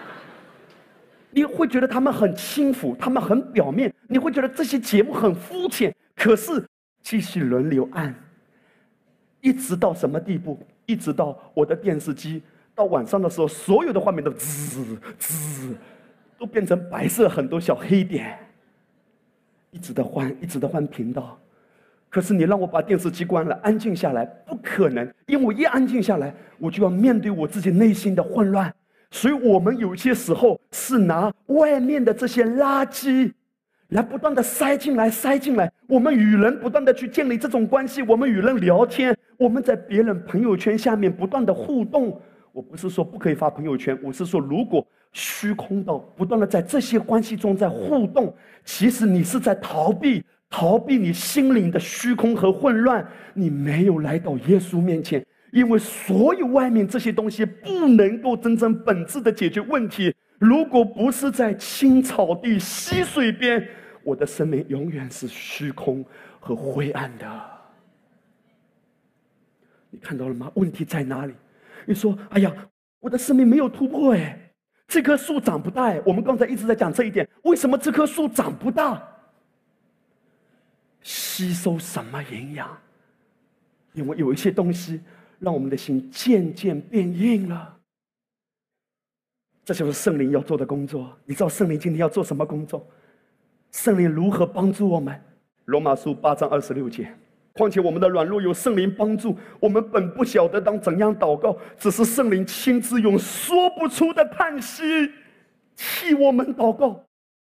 [1.32, 5.92] 你会觉得他们很轻浮，他们很表面，你会觉得这些节目很肤浅。
[6.16, 6.64] 可是
[7.02, 8.14] 继续轮流按，
[9.42, 10.60] 一直到什么地步？
[10.86, 12.42] 一直到我的电视机。
[12.76, 15.76] 到晚上的时候，所有的画面都滋滋，
[16.38, 18.40] 都变成白色，很多小黑点，
[19.72, 21.38] 一直的换，一直的换频道。
[22.10, 28.74] 可是你让我把电视机关了，安静下来，不可能，因为我一安静下来，我就要面对我自己内心的混乱。
[29.12, 33.32] 所以，我们有些时候是拿外面的这些垃圾，
[33.90, 35.70] 来不断的塞进来，塞进来。
[35.88, 42.22] 我们与人不断的去建立这种关系，我们与人聊天，我们在别人朋友圈下面不断的互动。
[42.52, 48.36] 我不是说不可以发朋友圈，我是说，如果虚空到不断的在这些关系中在互动，
[48.66, 60.14] 其实你是在逃避，逃避你心灵的虚空和混乱，你没有来到耶稣面前，因为所有外面这些东西不能够真正本质的解决问题。
[60.38, 63.66] 如果不是在青草地、溪水边，
[64.04, 66.04] 我的生命永远是虚空
[66.42, 67.26] 和灰暗的。
[69.90, 70.52] 你看到了吗？
[70.56, 71.34] 问题在哪里？
[71.86, 72.54] 你说：“哎呀，
[73.00, 74.54] 我的生命没有突破哎，
[74.88, 75.96] 这棵树长不大。
[76.06, 79.02] 我们刚才一直在讲这一点，为什么这棵树长不大？
[81.02, 82.78] 吸收什么营养？
[83.94, 85.02] 因为有一些东西
[85.40, 87.78] 让我们的心渐渐变硬了。
[89.66, 91.18] 这就是圣灵要做的工作。
[91.26, 92.88] 你知道圣灵今天要做什么工作？
[93.72, 95.20] 圣灵如何帮助我们？
[95.66, 97.12] 罗马书八章二十六节。”
[97.54, 105.12] 况且我们的软弱有圣灵帮助，我们本不晓得当怎样祷告，只是圣灵亲自用说不出的叹息
[105.76, 107.04] 替我们祷告。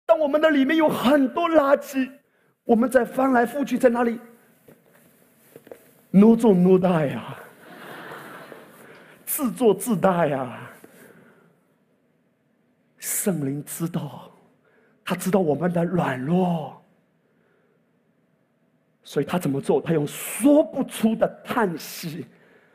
[0.07, 2.11] 当我们的里面有很多垃圾，
[2.65, 4.19] 我们在翻来覆去，在哪里？
[6.11, 7.37] 奴做奴大呀，
[9.27, 10.59] 自作自大呀。
[12.99, 14.33] 圣灵知道，
[15.05, 16.83] 他知道我们的软弱。
[19.09, 19.81] 所以他怎么做？
[19.81, 22.27] 他用说不出的叹息，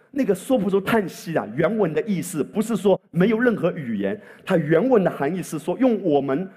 [0.09, 6.49] 那个说不出叹息啊，原文的意思不是说没有任何语言，它原文的含义是说用我们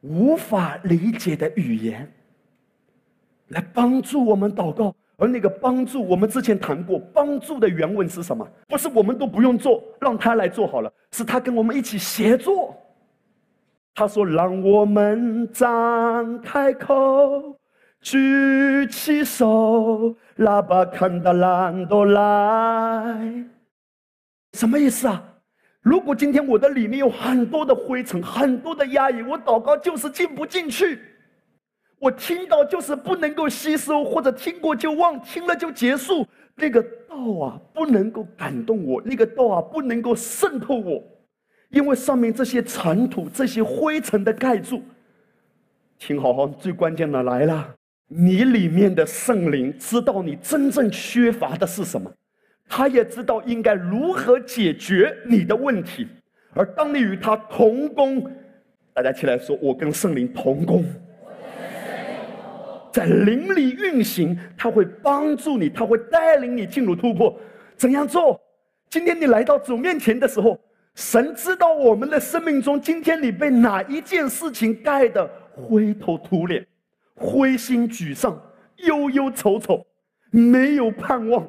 [0.00, 2.10] 无法理解的语言
[3.48, 4.96] 来帮助我们祷告。
[5.18, 8.48] 而那个帮助，我们之前谈过，帮助的原文是什么？
[8.66, 12.74] 不是我们都不用做，让他来做好了，是他跟我们一起协作。
[13.94, 17.57] 他说：“让我们张开口。”
[18.00, 23.44] 举起手，喇叭看到兰多来，
[24.52, 25.22] 什么意思啊？
[25.80, 31.00] 如果今天我的里面有很多的灰尘，很多的压抑，我祷告就是进不进去，
[31.98, 36.26] 我听到就是不能够吸收，或者听过就忘，听了就结束。
[36.54, 41.02] 那个道啊，不能够感动我，那个道啊，不能够渗透我，
[41.70, 44.82] 因为上面这些尘土、这些灰尘的盖住。
[45.98, 47.74] 听好，好，最关键的来了。
[48.08, 52.10] 你里面的圣灵知道你真正缺乏的是什么，
[52.66, 56.08] 他也知道应该如何解决你的问题。
[56.54, 58.24] 而当你与他同工，
[58.94, 60.82] 大家起来说：“我跟圣灵同工，
[62.90, 67.38] 在灵里运行，他会帮助你，他会带领你进入突破。
[67.76, 68.40] 怎样做？
[68.88, 70.58] 今天你来到主面前的时候，
[70.94, 76.66] 神知道我们的生命中，今天你被哪一件事情盖得灰头土脸。
[77.18, 78.40] 灰心沮丧、
[78.76, 79.84] 忧忧愁愁，
[80.30, 81.46] 没有盼望。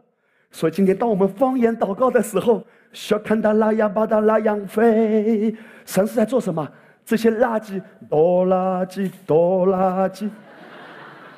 [0.51, 5.55] 所以今天，当我们方言祷告的时候，需要看到拉扬巴达拉扬飞，
[5.85, 6.67] 神是在做什么？
[7.05, 10.29] 这些垃圾，多垃圾，多垃圾。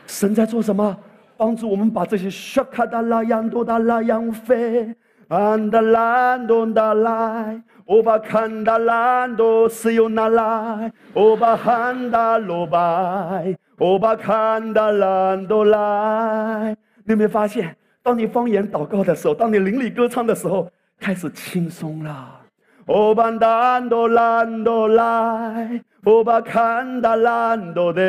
[0.08, 0.98] 神在做什么？
[1.38, 4.96] 帮助我们把这些需卡达拉扬多达拉扬飞，
[5.28, 10.94] 安达兰多达来，我把看达兰多是由哪来？
[11.14, 13.58] 我把汉达罗拜。
[13.82, 16.78] 欧巴看达兰多来。
[17.04, 20.70] 你有没有发现，当你方言祷告的时候，当你灵里歌唱的时候，
[21.00, 22.42] 开始轻松了。
[22.86, 28.02] 欧巴兰多兰多来，欧巴看达兰多的。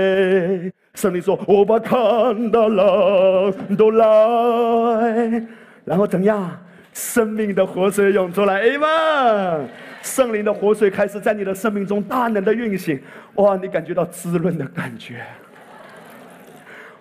[0.93, 5.43] 圣灵说：“欧巴看达兰多来。”
[5.87, 6.51] 然后怎样？
[6.93, 9.67] 生命的活水涌出来，哎嘛！
[10.03, 13.01] 圣灵的活水开始在你的生命中大能的运行，
[13.37, 13.57] 哇！
[13.57, 15.25] 你感觉到滋润的感觉。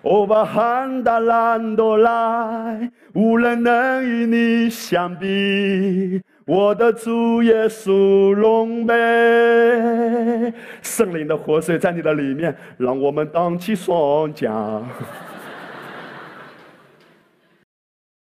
[0.02, 6.20] 我把汉达兰多来，无人能与你相比。
[6.44, 14.84] 我的主耶稣龙杯，圣灵的活水在你的里面，让我们荡起双桨。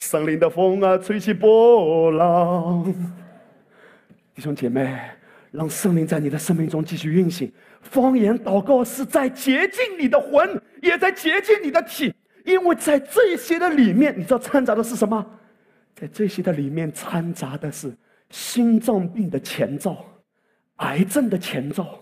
[0.02, 2.94] 圣灵的风啊，吹起波浪。
[4.36, 4.96] 弟兄姐妹，
[5.50, 7.52] 让圣灵在你的生命中继续运行。
[7.82, 12.14] 方言祷告是在洁净你的魂，也在洁净你的体，
[12.46, 15.26] 因为在这些的里面，你知道掺杂的是什么？
[15.96, 17.94] 在这些的里面掺杂的是
[18.30, 20.06] 心脏病的前兆、
[20.78, 22.00] 癌症的前兆、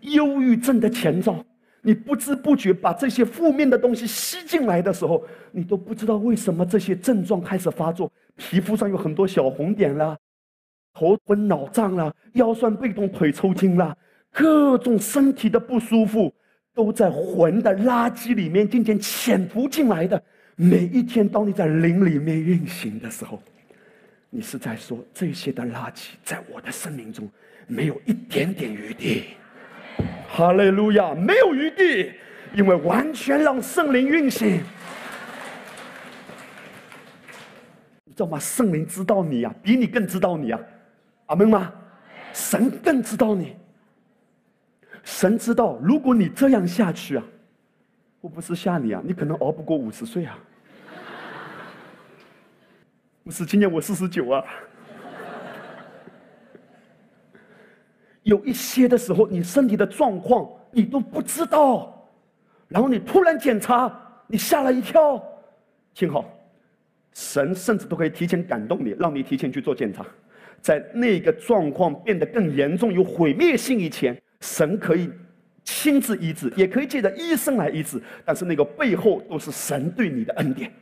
[0.00, 1.44] 忧郁症的前兆。
[1.82, 10.18] 你不知不觉把这些负面的东西吸进来的时候，你都不知道为什么这些症状开始发作，皮肤上有很多小红点啦，
[10.92, 13.96] 头昏脑胀啦，腰酸背痛、腿抽筋啦，
[14.36, 16.30] 各种身体的不舒服，
[16.74, 20.22] 都在魂的垃圾里面渐渐潜伏进来的。
[20.56, 23.42] 每一天，当你在灵里面运行的时候，
[24.28, 27.26] 你是在说这些的垃圾在我的生命中
[27.66, 29.24] 没有一点点余地。
[30.28, 32.12] 哈利路亚，没有余地，
[32.54, 34.62] 因为完全让圣灵运行。
[38.04, 38.38] 你知道吗？
[38.38, 40.60] 圣灵知道你呀，比你更知道你呀，
[41.24, 41.72] 阿门吗？
[42.34, 43.56] 神更知道你。
[45.06, 47.24] 神知道，如果你这样下去啊，
[48.20, 50.36] 我不是吓你啊，你可能熬不过五十岁啊。
[53.22, 54.44] 不是，今年我四十九啊。
[58.24, 62.10] 有一些的时候，你身体的状况你都不知道，
[62.66, 63.88] 然后你突然检查，
[64.26, 65.24] 你吓了一跳。
[65.94, 66.24] 幸好，
[67.14, 70.04] 神甚至都可以提前感动你，让你提前去做检查，
[70.60, 75.10] 在那个状况变得更严重、有毁灭性以前，神可以
[75.64, 78.00] 亲自医治，也可以借着医生来医治。
[78.24, 80.72] 但是那个背后都是神对你的恩典。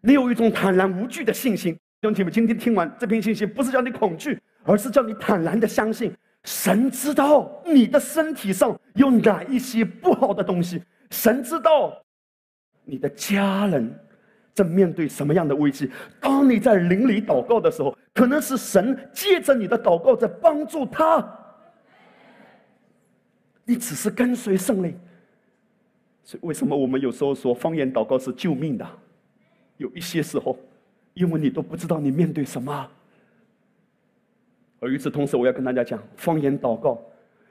[0.00, 4.38] 你有一种坦然无惧的信心，弟兄姐妹，今天听完这篇信息，不是叫你恐惧。
[4.68, 6.12] 而是叫你坦然的相信，
[6.42, 11.96] 神知道你的身体上有哪一些不好的东西，神知道
[12.84, 13.96] 你的家人
[14.52, 15.88] 正面对什么样的危机。
[16.20, 21.24] 当你在灵里祷告的时候，可能是神借着你的祷告在帮助他，
[23.66, 24.98] 你只是跟随圣灵。
[26.24, 28.88] 所以，为什么我们有时候说方言祷告是救命的？
[29.76, 30.58] 有一些时候，
[31.12, 32.90] 因为你都不知道你面对什么。
[34.80, 37.00] 而与此同时，我要跟大家讲，方言祷告，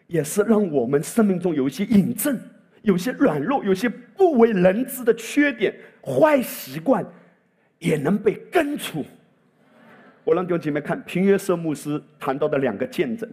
[0.08, 2.40] 也是让我们生命中有一些隐症、
[2.82, 7.06] 有些软弱、有些不为人知的缺点、坏习惯，
[7.80, 9.06] 也能被根除。
[10.24, 13.32] 我让弟兄姐妹看平约瑟牧师谈到的两个见证。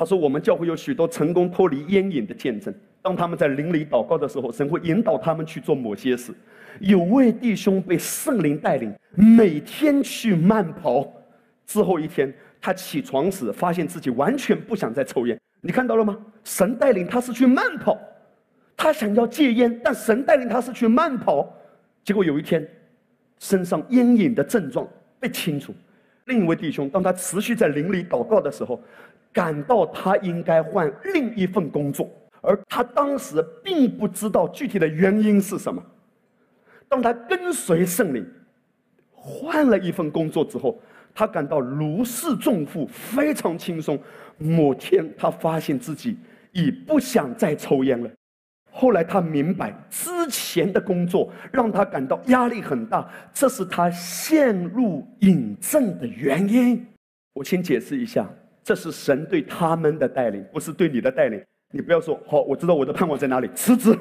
[0.00, 2.74] 他说，我们教会有许多成功脱离烟瘾的见证。
[3.02, 6.32] 当他们在灵里祷告的时候，神会引导他们去做某些事。
[6.78, 11.06] 有位弟兄被圣灵带领，每天去慢跑，
[11.66, 12.32] 之后一天。
[12.62, 16.16] 他起床时发现自己完全不想再抽烟，你看到了吗？
[16.44, 17.98] 神带领他是去慢跑，
[18.78, 21.46] 他想要戒烟，但神带领他是去慢跑，
[22.02, 22.66] 结果有一天，
[23.38, 24.88] 身上烟瘾的症状
[25.18, 25.74] 被清除。
[26.26, 28.80] 另一位弟兄，当他持续在灵里祷告的时候，
[29.32, 32.10] 感到他应该换另一份工作，
[32.40, 35.82] 而他当时并不知道具体的原因是什么。
[36.88, 38.26] 当他跟随圣灵，
[39.12, 40.80] 换了一份工作之后。
[41.12, 43.98] 他感到如释重负，非常轻松。
[44.38, 46.16] 某天，他发现自己
[46.52, 48.08] 已不想再抽烟了。
[48.70, 56.86] 后来，他明白之前的工作让他感到压力很大，这是他陷入瘾症的原因。
[57.34, 58.30] 我先解释一下，
[58.70, 61.44] 这是神对他们的带领，不是对你的带领。
[61.72, 63.98] 你不要说好，我知道我的盼望在哪里，辞职。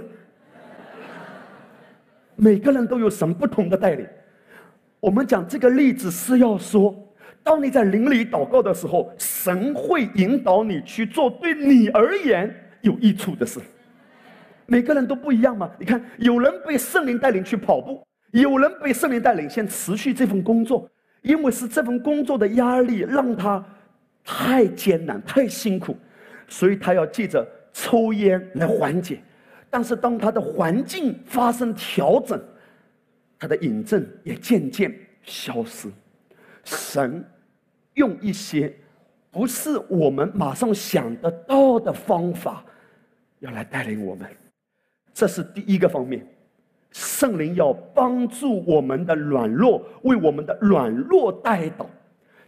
[2.38, 4.05] 每个人都有神不同的带领。
[4.99, 6.95] 我们讲这个例子是要说。
[7.41, 13.59] 当你在灵里祷告的时候，神会引导你去做对你而言有益处的事。
[14.67, 15.67] 每个人都不一样嘛？
[15.80, 20.88] 你看，有人被圣灵带领去跑步，有人被圣灵带领先辞去这份工作，
[21.24, 23.65] 因为是这份工作的压力让他
[24.32, 25.98] 太艰难、太辛苦，
[26.48, 29.20] 所以他要借着抽烟来缓解。
[29.72, 32.40] 但是当他的环境发生调整，
[33.40, 35.90] 他的瘾症也渐渐消失。
[36.64, 37.26] 神
[37.96, 38.72] 用一些
[39.32, 42.64] 不是我们马上想得到的方法，
[43.40, 44.30] 要来带领我们。
[45.12, 46.24] 这是第一个方面，
[46.92, 51.90] 圣灵要帮助我们的软弱，为我们的软弱带导。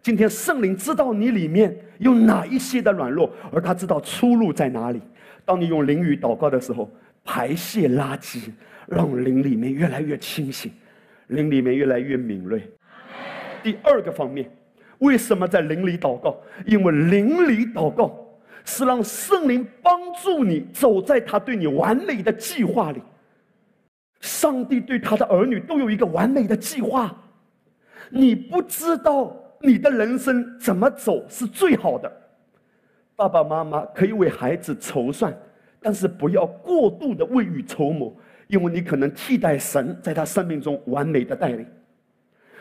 [0.02, 5.00] 今天圣灵知道你里面有哪一些的软弱，而他知道出路在哪里。
[5.46, 6.90] 当你用灵语祷告的时候，
[7.24, 8.50] 排泄垃圾，
[8.88, 10.72] 让灵里面越来越清醒，
[11.28, 12.64] 灵里面越来越敏锐。
[13.62, 14.50] 第二个方面，
[15.00, 16.36] 为什么在灵里祷告？
[16.66, 18.12] 因为灵里祷告
[18.66, 23.00] 是让圣灵帮助你走在他对你完美的计划里。
[24.20, 27.16] 上帝对他的儿女都有一个完美的计划，
[28.10, 32.12] 你不知道你的人生怎么走是最好的。
[33.16, 35.36] 爸爸妈妈可以为孩子筹算，
[35.80, 38.16] 但是不要过度的未雨绸缪，
[38.48, 41.66] 因为你可能替代神在他生命中完美的带领。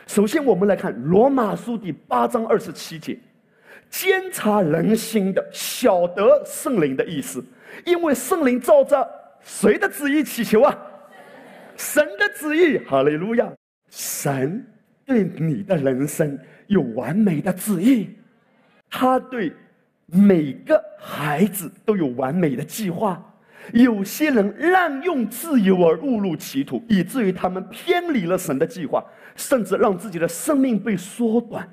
[0.07, 3.17] 首先，我们来看罗马书第八章二十七节
[3.89, 7.43] ：“监察人心的，晓得圣灵的意思，
[7.85, 9.07] 因为圣灵照着
[9.39, 10.77] 谁的旨意祈求啊？
[11.77, 12.77] 神的旨意。
[12.79, 13.51] 哈利路亚！
[13.89, 14.65] 神
[15.05, 16.37] 对你的人生
[16.71, 18.09] 有完美的旨意，
[18.89, 19.51] 他对
[20.07, 23.21] 每个孩子都有完美的计划。
[23.73, 29.03] 有些人滥用自由而误入歧途，以至于他们偏离了神的计划。”
[29.33, 31.65] 甚至让自己的生命被缩短。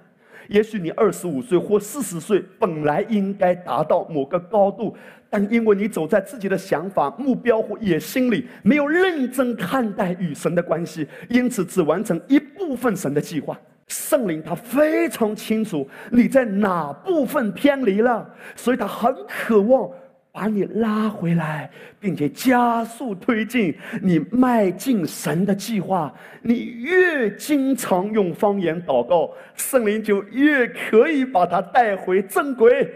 [0.49, 4.97] 也许你二十五岁或四十岁本来应该达到某个高度，
[5.29, 13.59] 但因为你走在自己的想法、目标或野心里，没有认真看待与神的关系，因此只完成一部分神的计划。
[13.89, 19.91] 圣灵他非常清楚你在哪部分偏离了，所以他很渴望。
[20.30, 21.68] 把你拉回来，
[21.99, 26.14] 并且加速推进你迈进神的计划。
[26.43, 32.89] 你越经常用方言祷告，圣灵就越可以把他带回正轨。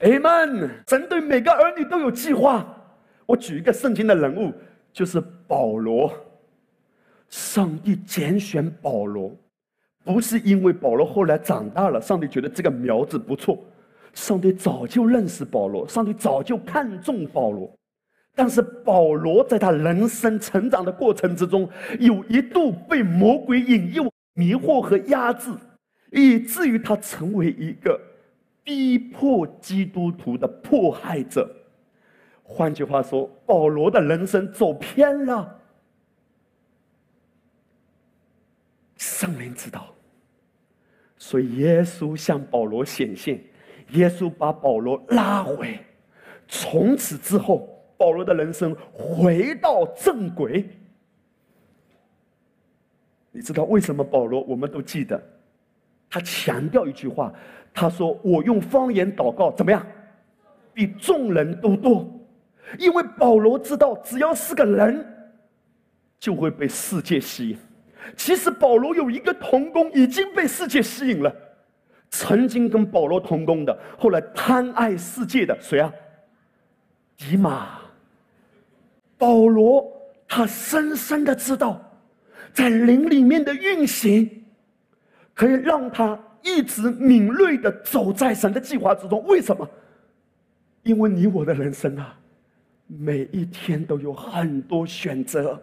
[0.00, 0.70] Amen。
[0.88, 2.64] 神对每个儿女都有计划。
[3.26, 4.50] 我举一个圣经的人物，
[4.94, 6.10] 就是保罗。
[7.32, 9.34] 上帝拣选保罗，
[10.04, 13.58] 不是因为保罗后来长大了，上帝觉得这个苗子不错。
[14.12, 17.74] 上帝早就认识保罗，上帝早就看中保罗，
[18.34, 21.66] 但是保罗在他人生成长的过程之中，
[21.98, 25.50] 有一度被魔鬼引诱、迷惑和压制，
[26.10, 27.98] 以至于他成为一个
[28.62, 31.50] 逼迫基督徒的迫害者。
[32.42, 35.60] 换句话说，保罗的人生走偏了。
[39.22, 39.94] 圣灵知道，
[41.16, 43.40] 所以耶稣向保罗显现。
[43.90, 45.78] 耶稣把保罗拉回，
[46.48, 50.68] 从此之后，保罗的人生回到正轨。
[53.30, 54.42] 你知道为什么保罗？
[54.42, 55.22] 我们都记得，
[56.10, 57.32] 他强调一句话，
[57.72, 59.86] 他说：“我用方言祷告，怎么样？
[60.74, 62.12] 比众人都多。”
[62.76, 65.06] 因为保罗知道，只要是个人，
[66.18, 67.58] 就会被世界吸引。
[68.16, 71.34] 其实保罗有一个童工已经被世界吸引了。
[72.10, 75.90] 曾经跟保罗同工的，后来贪爱世界的谁啊？
[77.16, 77.80] 迪马。
[79.16, 79.90] 保罗
[80.28, 81.80] 他深深的知道，
[82.52, 84.44] 在灵里面的运行，
[85.32, 89.24] 可以让他一直敏锐的走在神的计划之中。
[89.24, 89.66] 为什么？
[90.82, 92.14] 因为你我的人生啊，
[92.86, 95.62] 每一天都有很多选择。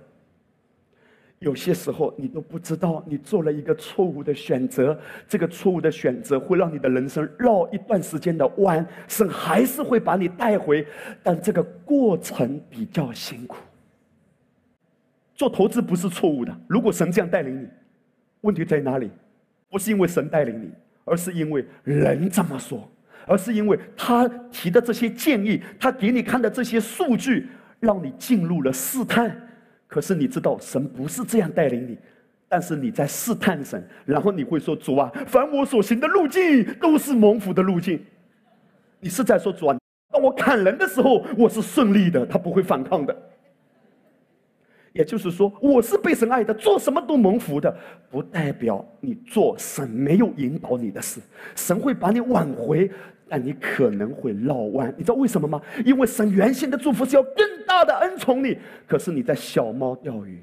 [1.40, 10.86] 有些时候，你都不知道你做了一个错误的选择，这个错误的选择会让你的人生绕一段时间的弯，神还是会把你带回，
[11.24, 13.56] 但这个过程比较辛苦。
[15.34, 17.68] 做投资不是错误的，如果神这样带领你，
[18.42, 19.10] 问题在哪里？
[19.70, 20.70] 不是因为神带领你，
[21.06, 22.86] 而是因为人这么说，
[23.26, 27.48] 而是因为他提的这些建议，他给你看的这些数据，
[27.80, 29.49] 让你进入了试探。
[29.90, 31.98] 可是你知道，神不是这样带领你，
[32.48, 38.00] 但是你在试探神，然后你会说：“主啊，凡我所行的路径都是蒙福的路径。”
[39.02, 39.76] 你是在说主啊，
[40.14, 43.16] 当我砍人的时候，我是顺利的，他不会反抗的。
[44.94, 47.76] 也就是说，我是被神爱的，做什么都蒙福的，
[48.12, 51.20] 不代表你做神没有引导你的事，
[51.56, 52.92] 神会把你挽回。
[53.30, 55.61] 但你可能会绕弯，你知道为什么吗？
[55.86, 58.57] 因为神原先的祝福是要更大的恩宠你，
[58.88, 60.41] 可是你在小猫钓鱼，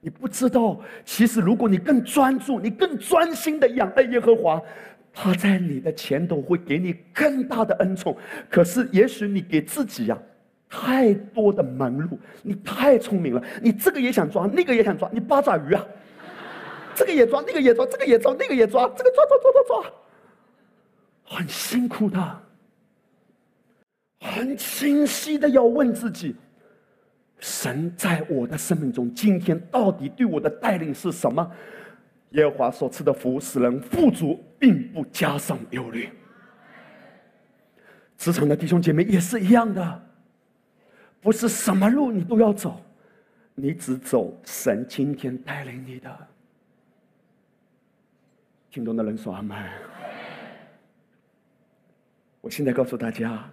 [0.00, 4.60] 你不知道，其实如果你更专注，你更专心的仰爱耶和华，
[5.12, 8.16] 他在你的前头会给你更大的恩宠。
[8.50, 10.18] 可是也许你给自己呀，
[10.68, 15.86] 太多的门路，你太聪明了，你这个也想抓，那个也想抓，你八爪鱼啊，
[16.94, 19.92] 这个也抓，那个也抓，这个也抓，那个也抓，这个抓抓抓抓抓，
[21.26, 22.42] 很辛苦的，
[24.20, 26.34] 很清晰的要问自己：
[27.40, 31.50] 神在我的生命中，今天到底对我的带领是什么？
[32.30, 36.08] 耶和华所赐的福使人富足，并不加上忧虑。
[38.18, 40.02] 职场的弟兄姐妹也是一样的。
[41.20, 42.80] 不是什么路你都要走，
[43.54, 46.28] 你只走神今天带领你的。
[48.70, 49.56] 听懂的人说阿门。
[52.46, 53.52] 我现在告诉大家，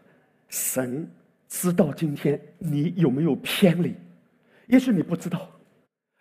[0.49, 1.09] 神
[1.47, 3.95] 知道今天你有没有偏离，
[4.67, 5.49] 也许你不知道，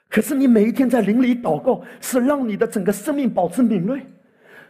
[0.09, 4.01] 可是你每一天在灵里祷告，是让你的整个生命保持敏锐。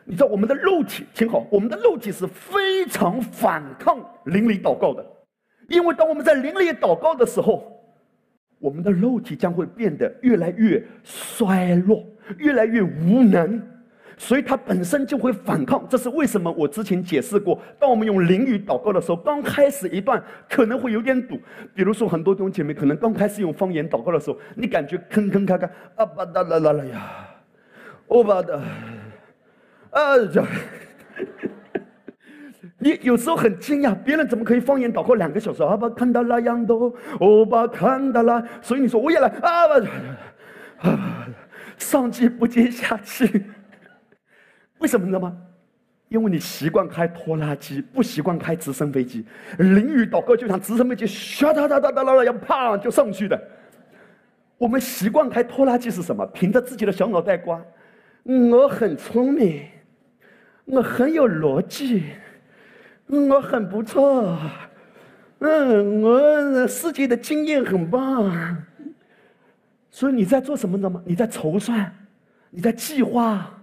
[0.05, 5.07] 你知道我们的肉体，听好，我们的肉体是非常反抗灵里祷告的。
[5.69, 7.73] 因为当我们在灵里祷告的时候，
[8.59, 12.05] 我们的肉体将会变得越来越衰弱，
[12.39, 13.63] 越来越无能，
[14.17, 15.87] 所以它本身就会反抗。
[15.89, 16.51] 这是为什么？
[16.53, 21.39] 我之前解释过，当我们用灵语祷告的时候，刚开始一段可能会有点堵。
[21.75, 27.29] 比如说，很多弟兄姐妹可能刚开始用方言祷告的时候，你感觉坑坑咔咔啊巴达啦啦啦呀，
[28.09, 28.61] 欧巴的，
[29.91, 30.47] 啊呀。
[32.79, 35.63] 你 有时候很惊讶，别人怎么可以方言祷告两个小时？
[35.63, 39.69] 阿巴看到那样多，欧巴看到了，所以你说我也来啊！
[40.79, 41.29] 啊，
[41.79, 43.45] 上气不接下气，
[44.83, 45.35] 为什么呢吗？
[46.09, 49.25] 因为你习惯开拖拉机，不习惯开直升飞机。
[49.59, 53.43] 淋雨祷告就像直升飞机，唰哒哒哒哒哒，要啪就上去的。
[54.59, 56.27] 我们习惯开拖拉机是什么？
[56.27, 57.65] 凭着自己的小脑袋瓜，
[58.25, 59.63] 我很聪明，
[60.67, 62.03] 我很有逻辑。
[63.07, 64.39] 我很不错，
[65.39, 68.57] 嗯，我世界的经验很棒，
[69.91, 71.03] 所以你在做什么呢？
[71.05, 71.95] 你在筹算，
[72.51, 73.62] 你在计划。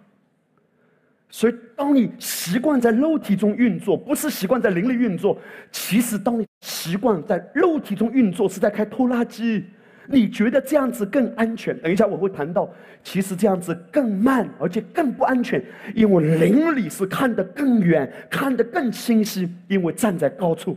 [1.30, 5.40] 所以，当你习惯在肉体中运作，不是习惯在灵里运作。
[5.72, 9.64] 其实，当你习惯在肉体中运作，是在开拖拉机。
[10.12, 11.78] 你觉得这样子更安全？
[11.82, 12.68] 等一下我会谈到，
[13.04, 15.64] 其实这样子更慢，而且更不安全，
[15.94, 20.76] 因为灵里是看得更远，看得更清晰，因为站在高处。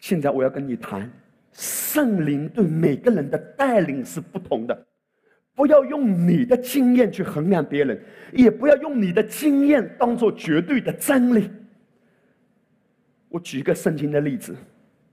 [0.00, 1.08] 现在我要跟你谈，
[1.52, 4.86] 圣灵对每个人的带领是不同的，
[5.60, 8.02] 不要用你的经验去衡量别人，
[8.32, 11.50] 也不要用你的经验当做绝对的真理。
[13.28, 14.56] 我举一个圣经的例子。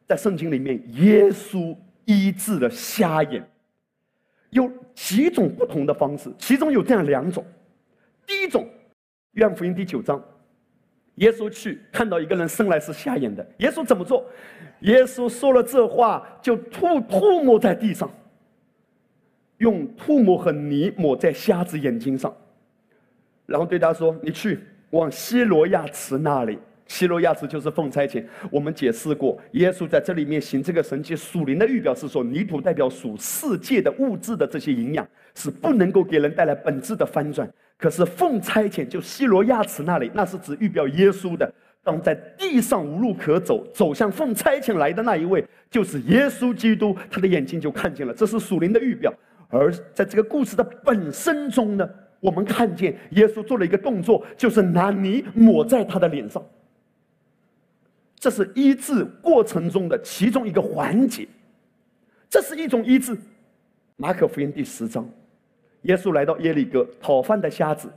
[0.07, 1.75] 在圣经里面，耶稣
[2.05, 3.45] 医治了瞎眼，
[4.51, 7.45] 有几种不同的方式，其中有这样两种。
[8.25, 8.65] 第一种，
[9.33, 10.23] 约翰福音第九章，
[11.15, 14.25] 耶稣去看到一个人生来是瞎眼的，耶稣怎么做？
[14.79, 18.09] 耶稣说了这话，就吐唾沫在地上，
[19.57, 22.35] 用唾沫和泥抹在瞎子眼睛上，
[23.45, 24.59] 然后对他说：“你去
[24.91, 28.23] 往希罗亚池那里。”希罗亚斯就是奉差遣。
[28.49, 35.05] 我们解释过，耶稣在这里面行这个神迹，属灵的预表是说，泥土代表属世界的物质的这些营养，
[35.35, 37.45] 是不能够给人带来本质的翻转。
[37.77, 41.53] 可是奉差遣，就希罗亚池那里，那是指预表耶稣的。
[41.83, 48.13] 当在地上无路可走，走向奉差遣来的那一位，就是耶稣基督，他的眼睛就看见了。
[48.13, 49.13] 这是属灵的预表。
[49.49, 51.89] 而在这个故事的本身中呢，
[52.19, 56.43] 我们看见耶稣做了一个动作，就是拿泥抹在他的脸上。
[58.19, 61.27] 这是医治过程中的其中一个环节，
[62.29, 63.17] 这是一种医治。
[63.95, 65.07] 马可福音第十章，
[65.83, 67.89] 耶稣来到耶利哥讨饭的瞎子，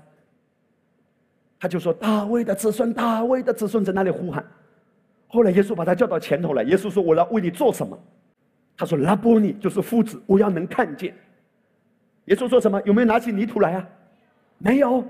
[1.58, 4.46] 他就说：“大卫的子孙，大卫的子孙在那里呼喊。”
[5.26, 7.98] 后来耶稣把他叫到前头来，耶稣说：“我要为你做什么？”
[8.76, 11.14] 他说：“拉波尼就是夫子，我要能看见。”
[12.26, 12.80] 耶稣说什么？
[12.84, 13.88] 有没有拿起泥土来啊？
[14.58, 15.04] 没有。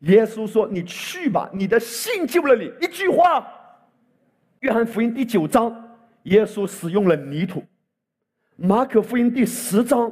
[0.00, 3.46] 耶稣说：“你去吧，你的信救了你。”一句话。
[4.60, 7.60] 约翰福音第九章，耶稣使用了泥土；
[8.56, 10.10] 马可福音第十章，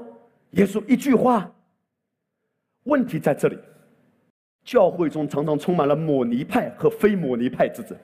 [0.53, 1.51] 耶稣一句话。
[2.85, 3.59] 问题在这里，
[4.65, 7.97] 教会中常常充满了抹泥派和非抹泥派之争，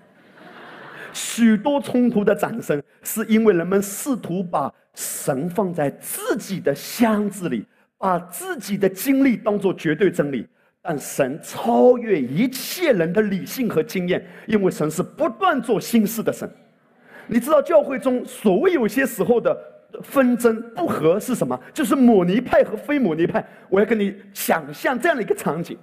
[1.13, 7.65] 许多冲突的产生，是因为人们试图把神放在自己的箱子里，
[8.03, 10.45] 把自己的经历当做绝对真理。
[10.85, 16.51] 但神超越一切人的理性和经验，因为神是不断做新事的神。
[17.29, 19.57] 你知道教会中所谓有些时候的
[20.03, 21.57] 纷争不和是什么？
[21.73, 23.47] 就是抹泥派和非抹泥派。
[23.69, 25.79] 我要跟你想象这样的一个场景：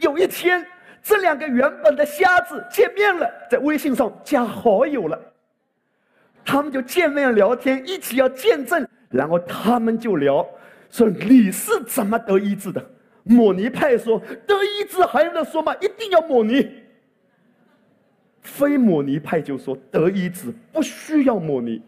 [0.00, 0.66] 有一天，
[1.02, 5.20] 这两个原本的瞎子见面了，在微信上加好友了。
[6.42, 10.48] 他们就见面聊天，一起要见证，然后他们就聊，
[10.90, 12.84] 说你是怎么得医治的？
[13.24, 15.74] 抹尼派说得医治还用得说吗？
[15.76, 16.66] 一定要抹尼。
[18.40, 21.82] 非抹尼派就说得医治不需要抹尼。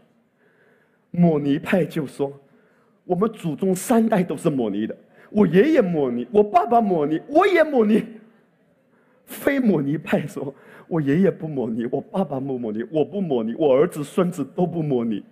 [1.10, 2.32] 抹尼派就说，
[3.04, 4.96] 我们祖宗三代都是抹尼的，
[5.30, 8.04] 我爷爷抹尼，我爸爸抹尼，我也抹尼。
[9.26, 10.54] 非抹尼派说。
[10.86, 15.22] 我爷爷不抹泥，我爸爸不抹泥，我不抹泥，我儿子孙子都不抹泥。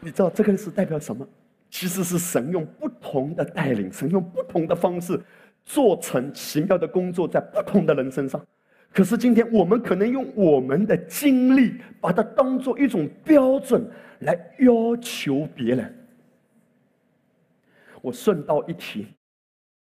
[0.00, 1.24] 你知道这个是代表什么？
[1.78, 5.16] 其实是神用不同的带领，神用不同的方式
[5.64, 8.44] 做成奇妙的工作在不同的人身上。
[8.92, 13.88] 可是今天我们可能用我们的经历把它当做一种标准
[14.22, 15.94] 来要求别人。
[18.02, 19.06] 我顺道一提，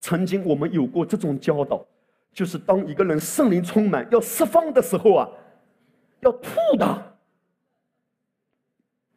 [0.01, 1.85] 曾经我们有过这种教导。
[2.33, 5.29] 就是当一个人圣灵充满要释放的时候啊，
[6.21, 7.17] 要吐的。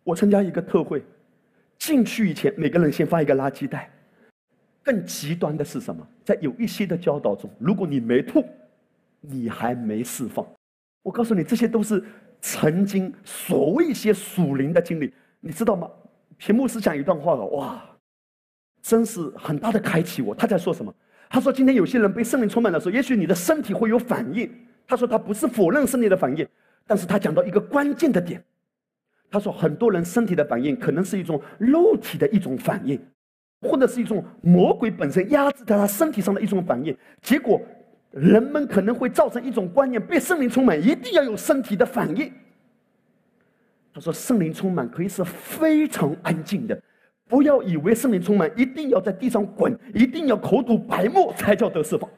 [0.04, 1.02] 我参加一个特会，
[1.78, 3.90] 进去以前每个人先发一个垃圾袋。
[4.82, 6.06] 更极端的是什么？
[6.24, 8.44] 在有一些的教导中，如果你没吐，
[9.20, 10.46] 你还没释放。
[11.02, 12.02] 我告诉你，这些都是
[12.40, 15.90] 曾经所谓一些属灵的经历，你知道吗？
[16.38, 17.84] 屏幕是讲一段话了，哇，
[18.80, 20.34] 真是很大的开启我。
[20.34, 20.94] 他在说什么？
[21.30, 24.50] 他说：“今天有些人被圣灵充满的时候，也许你的身体会有反应。”
[24.88, 26.48] 他说：“他不是否认圣灵的反应，
[26.86, 28.42] 但是他讲到一个关键的点。
[29.30, 33.00] 他说，很多人身体的反应可能是一种肉体的一种反应，
[33.60, 36.96] 或者是一种魔鬼本身压制在他身体上的一种反应。
[37.20, 37.60] 结果，
[38.10, 42.32] 人们可能会造成一种观念：被圣灵充满一定要有身体的反应。”
[43.92, 46.80] 他说：“圣灵充满可以是非常安静的。”
[47.28, 52.08] 不要以为圣灵充满一定要在地上滚，一定要口吐白沫才叫得释放。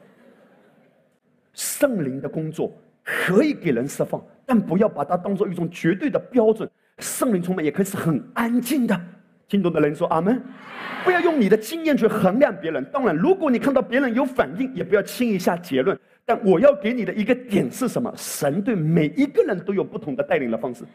[1.53, 2.71] 圣灵的工作
[3.03, 6.69] 可以给人释放，但不要把它当做一种绝对的标准。
[7.01, 8.99] 圣灵充满也可以是很安静的。
[9.47, 10.41] 听懂的人说阿门。
[11.03, 12.85] 不要用你的经验去衡量别人。
[12.91, 15.99] 当然，如果你看到别人有反应，也不要轻易下结论。
[16.23, 18.13] 但我要给你的一个点是什么？
[18.15, 20.85] 神对每一个人都有不同的带领的方式。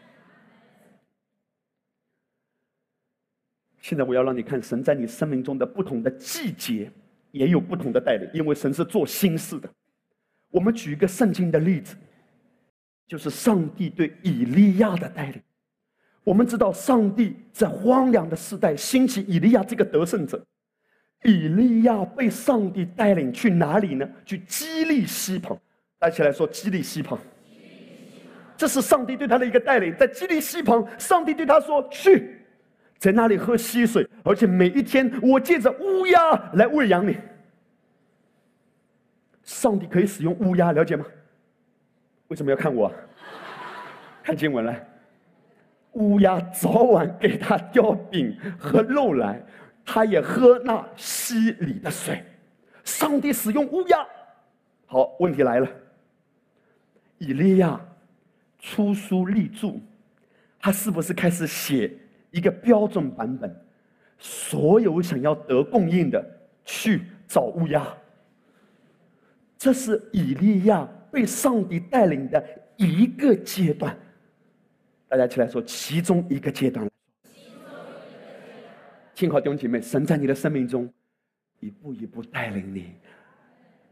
[3.81, 6.91] 现在我要让你看，神在你生命中的不同的季节
[7.33, 9.69] 也有不同的带领，因为神是做心事的。
[10.51, 11.97] 我们举一个圣经的例子，
[13.09, 15.43] 就是上帝对以利亚的带领。
[16.27, 20.45] 我们知道，上帝在荒凉的时代兴起以利亚这个得胜者。
[21.23, 24.09] 以利亚被上帝带领去哪里呢？
[24.25, 25.57] 去基利西旁。
[26.01, 27.17] 大家起来说基利西旁。
[28.57, 32.45] 这是上帝对他的一个带领，在基利西旁，上帝对他说：“去。”
[32.99, 36.19] 在那里喝溪水，而且每一天我借着乌鸦
[36.55, 37.17] 来喂养你。
[39.45, 41.07] 上帝可以使用乌鸦，了解吗？
[42.27, 42.93] 为什么要看我？
[44.25, 44.85] 看经文来。
[45.97, 49.43] 乌鸦早晚给他叼饼和肉来，
[49.85, 52.23] 他也喝那溪里的水。
[52.85, 53.99] 上帝使用乌鸦。
[54.87, 55.69] 好，问题来了。
[57.19, 57.81] 以利亚
[58.59, 59.81] 出书立著，
[60.61, 61.91] 他是不是开始写？
[62.31, 63.65] 一个标准版本，
[64.19, 66.23] 所有想要得供应的
[66.67, 67.87] 去找乌鸦。
[69.57, 72.45] 这是以利亚被上帝带领的
[72.77, 73.97] 一个阶段。
[75.09, 76.89] 大家起来说，其中一个阶段。
[79.15, 80.93] 听好，弟兄姐妹，神在你的生命中
[81.61, 82.93] 一步一步带领你，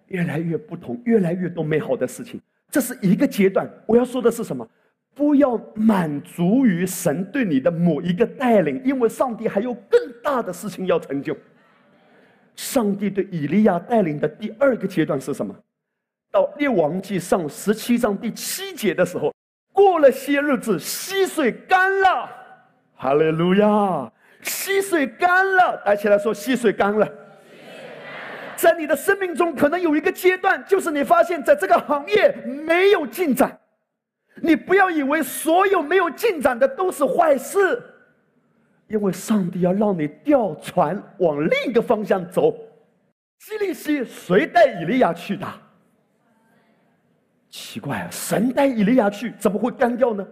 [0.08, 2.40] 越来越不同，越来越多美好的事情。
[2.70, 3.68] 这是一个阶段。
[3.86, 4.68] 我要说的是什么？
[5.14, 11.36] 不要满足于神对你的某一个带领，因为上帝还有更大的事情要成就。
[12.56, 15.54] 上帝对以利亚带领的第二个阶段是什么？
[16.30, 19.33] 到列王记上十七章第七节的时候，
[19.74, 22.30] 过了些日子，溪水干了。
[22.94, 24.10] 哈利路亚！
[24.40, 27.06] 溪水干了，大家起来说：溪水干了。
[28.56, 32.30] 在你的生命中，可能有一个阶段，就是你发现在这个行业
[32.66, 33.58] 没有进展。
[34.36, 37.82] 你不要以为所有没有进展的都是坏事，
[38.86, 42.54] 因为上帝要让你调船往另一个方向走。
[43.40, 45.46] 基利西谁带以利亚去的？
[47.54, 50.26] 奇怪啊，神带以利亚去，怎么会干掉呢？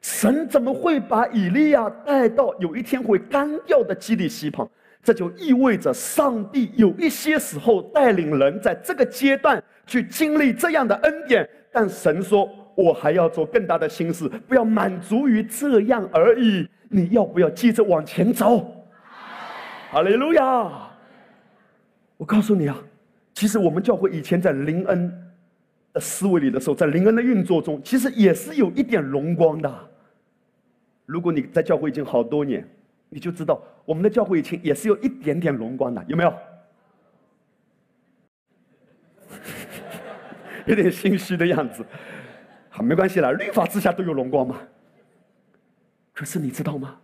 [0.00, 4.66] 神怎么会把以利亚带到有一天会干掉的基利西旁？
[5.02, 12.48] 这就意味着上帝有一些时候带领人在这个阶段去经历这样的恩典，但神说。
[12.78, 16.64] 我还要做更大的心事，不要满足于这样而已。
[16.88, 18.72] 你要不要接着往前走？
[19.90, 20.88] 哈利路亚！
[22.16, 22.78] 我告诉你啊，
[23.34, 25.12] 其实我们教会以前在林恩
[25.92, 29.90] 的思维里的时候，在林恩的运作中，其实也是有一点荣光的。
[31.06, 32.68] 如果你在教会已经好多年，
[33.08, 36.34] 你就知道我们的教会以前也是有一点点荣光的，有没有？
[40.66, 41.84] 有点心虚的样子。
[42.68, 44.60] 好，没关系了，律法之下都有荣光嘛。
[46.12, 47.00] 可是你知道吗？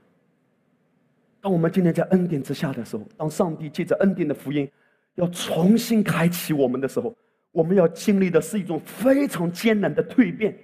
[1.40, 4.70] 当我们今天在恩典之下的时候，当上帝借着恩典的福音
[5.14, 7.14] 要重新开启我们的时候，
[7.54, 10.54] 我们要经历的是一种非常艰难的蜕变。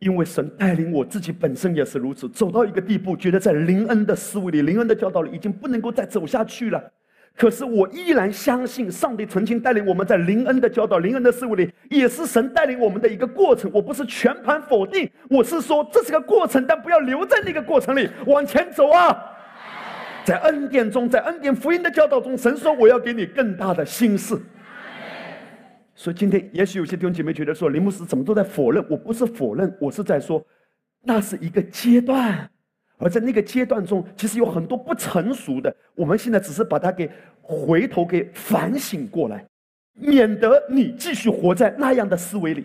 [0.00, 6.92] 因为神带领我自己本身也是如此，走到一个地步，觉得在灵恩的思维里、灵恩的教导里，已经不能够再走下去了。
[7.36, 13.70] 可是我依然相信，上帝曾经带领我们在灵恩的教导、灵恩的思维里，也是神带领我们的一个过程。
[13.72, 19.16] 我不是全盘否定，我是说这是个过程，但不要留在那个过程里，往前走啊！
[20.24, 24.36] 在恩典中，在恩典福音的教导中，神说我要给你更大的心事。
[25.98, 28.86] 所以今天，也许有些弟兄姐妹觉得说，林牧师怎么都在否认？
[28.88, 30.40] 我不是否认，我是在说，
[31.02, 32.48] 那是一个阶段，
[32.98, 35.74] 而在那个阶段中，其实有很多不成熟的。
[35.96, 37.10] 我们现在只是把它给
[37.42, 39.44] 回头给反省过来，
[39.94, 42.64] 免得你继续活在那样的思维里。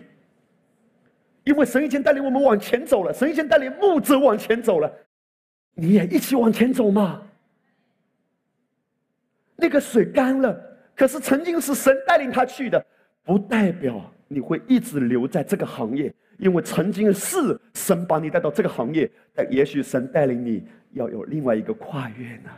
[1.42, 4.88] 因为神已经带领我们往前走了，神已经带领牧者往前走了，
[5.74, 7.20] 你也一起往前走嘛。
[9.56, 10.56] 那个水干了，
[10.94, 12.86] 可是曾经是神带领他去的。
[13.24, 20.62] 不代表你会一直留在这个行业，因为曾经是神把你带到这个行业，但也许神带领你
[20.92, 22.50] 要有另外一个跨越呢。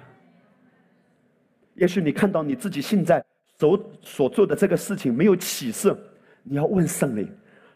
[1.74, 3.24] 也许你看到你自己现在
[3.58, 5.98] 所所做的这个事情没有起色，
[6.42, 7.30] 你要问圣灵：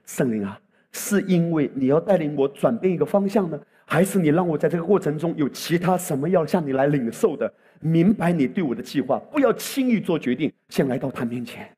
[0.06, 0.58] 圣灵啊，
[0.92, 7.52] 是因为你要带领我转变一个方向呢，还是你让我在这个过程中有其他什么要向你来领受的？
[7.78, 11.68] 明白你对我的计划，不要轻易做决定，先来到他面前。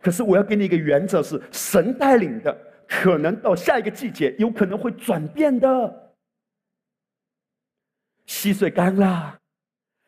[0.00, 2.56] 可是我要给你一个原则：是神带领的，
[2.88, 6.14] 可能到下一个季节有可能会转变的。
[8.24, 9.38] 溪水干了，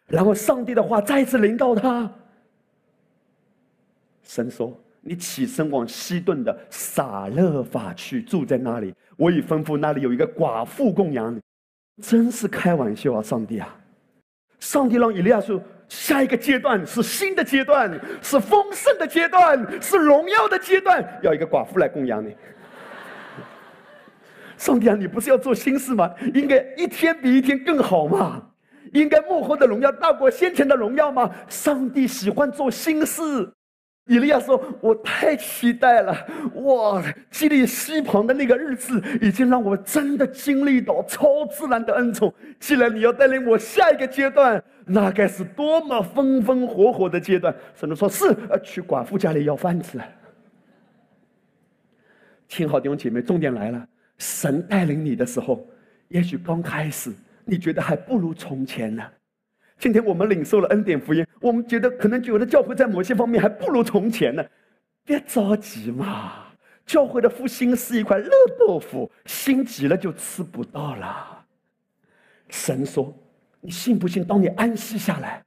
[0.07, 2.11] 然后上帝的话再次临到他。
[4.22, 8.95] 神说：“你起身往西顿的撒勒法去，住在那里。
[9.18, 11.40] 我已吩咐那里有一个寡妇供养你。”
[12.01, 13.22] 真是开玩笑啊！
[13.22, 13.78] 上帝啊！
[14.59, 15.62] 上帝让以利亚说。
[15.93, 21.07] 下一个阶段是新的阶段，是丰盛的阶段，是荣耀的阶段。
[21.22, 22.34] 要一个寡妇来供养你，
[24.57, 26.11] 上帝啊，你不是要做新事吗？
[26.32, 28.43] 应该一天比一天更好嘛？
[28.95, 31.30] 应该幕后的荣耀大过先前的荣耀吗？
[31.47, 33.53] 上帝喜欢做新事。
[34.07, 37.03] 以利亚说：“我太期待了，哇！
[37.30, 42.32] 基利西旁的那个日子，已经让我真的经历到超自然的恩宠。
[42.59, 48.34] 既然你要带领我下一个阶段，那该是多么风风火火的阶段！”神说：“是，
[48.64, 50.00] 去寡妇家里要饭吃。”
[52.48, 53.86] 听好，弟兄姐妹，重点来了：
[54.18, 55.64] 神带领你的时候，
[56.09, 57.12] 也许刚开始
[57.44, 59.03] 你觉得还不如从前呢。
[59.83, 64.45] 今天我们领受了恩典福音，我们觉得可能觉得教会在某些方面还不如从前呢。
[65.05, 66.35] 别着急嘛，
[66.87, 68.30] 教会的复兴是一块热
[68.61, 71.45] 豆腐，心急了就吃不到了。
[72.49, 73.12] 神说
[73.61, 74.24] ：“你信不信？
[74.24, 75.43] 当你安息下来，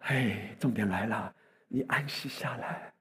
[0.00, 1.32] 哎，重点来了，
[1.66, 2.92] 你安息下来。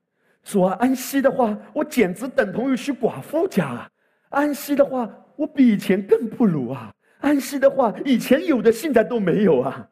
[0.46, 3.86] 说安息的话，我简直等同于去寡妇家。
[4.30, 6.90] 安息的话，我比以前更不如啊。
[7.20, 9.86] 安息的话，以前有的现在都没有啊。”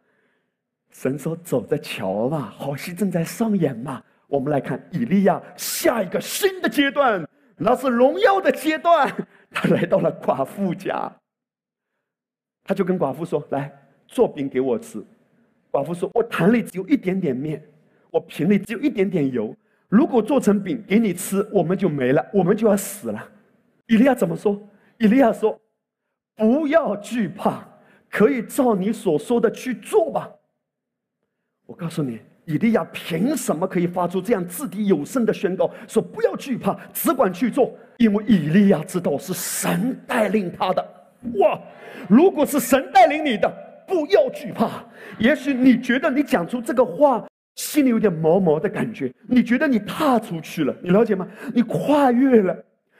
[0.97, 4.01] 神说：“走着瞧嘛，好戏正在上演嘛。
[4.25, 7.23] 我们来看以利亚下一个新的阶段，
[7.55, 9.07] 那是荣耀的阶段。
[9.51, 11.15] 他来到了寡妇家，
[12.63, 13.71] 他就跟寡妇说：‘来
[14.07, 14.97] 做饼给我吃。’
[15.69, 17.63] 寡妇说：‘我坛里只有一点点面，
[18.09, 19.55] 我瓶里只有一点点油。
[19.89, 23.29] 如果做成饼给你吃，我们就没了，我们就要死了。’
[23.85, 24.59] 以利亚怎么说？
[24.97, 25.61] 以利亚说
[26.35, 27.63] ：‘不要惧怕，
[28.09, 30.27] 可以照你所说的去做吧。’
[31.67, 35.69] 我告诉你，以利亚凭什么可以发出这样掷地有声的宣告？
[35.85, 40.81] 说不要惧怕，只管去做，因为以利亚知道是神带领他的。
[41.39, 41.59] 哇！
[42.07, 43.53] 如果是神带领你的，
[43.85, 44.81] 不要惧怕。
[45.19, 49.13] 也许你觉得你讲出这个话，心里有点毛毛的感觉。
[49.27, 51.27] 你觉得你踏出去了，你了解吗？
[51.53, 52.57] 你跨越了，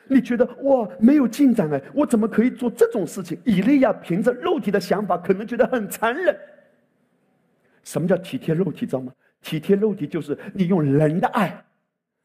[0.09, 3.39] 你觉得哇，没有进展哎，我怎么可以做这种事情？
[3.45, 6.35] 以利亚凭着肉体的想法，可能觉得很残忍。
[7.87, 8.85] 什么叫体贴肉体？
[8.85, 9.13] 知道吗？
[9.41, 11.63] 体贴肉体就是你用人的爱。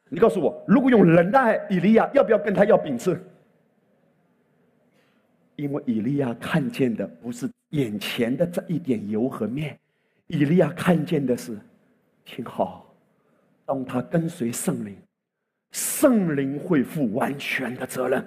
[0.08, 3.16] 你告诉我，如果用人的爱，以利亚要不要跟他要饼吃？
[5.54, 9.78] 因为以利亚看见的不是眼前的这一点油和面，
[10.26, 11.56] 以利亚看见的是，
[12.24, 12.92] 听好，
[13.64, 14.96] 当他跟随圣灵，
[15.70, 18.26] 圣灵会负完全的责任。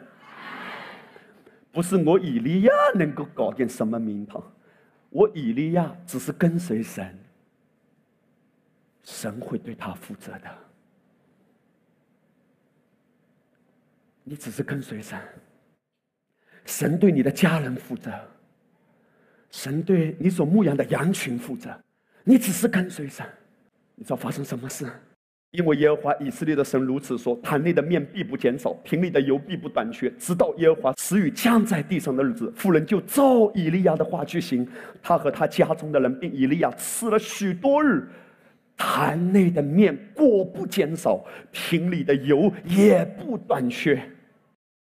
[1.74, 4.42] 不是我以利亚能够搞点什么名堂，
[5.10, 7.14] 我以利亚只是跟随神，
[9.06, 10.50] 神会对他负责的。
[14.24, 15.18] 你只是跟随神，
[16.66, 18.12] 神对你的家人负责，
[19.52, 21.80] 神对你所牧养的羊群负责，
[22.24, 23.26] 你只是跟随神。
[23.94, 24.92] 你知道发生什么事？
[25.52, 32.52] 因为耶和华以色列的神如此说：坛内的面必不减少，瓶里的油必不短缺，直到耶和华使雨降在地上的日子。
[32.58, 34.68] 妇人就照以利亚的话去行，
[35.02, 38.06] 他和他家中的人并以利亚吃了许多日，
[38.78, 44.02] 坛内的面果不减少，瓶里的油也不短缺。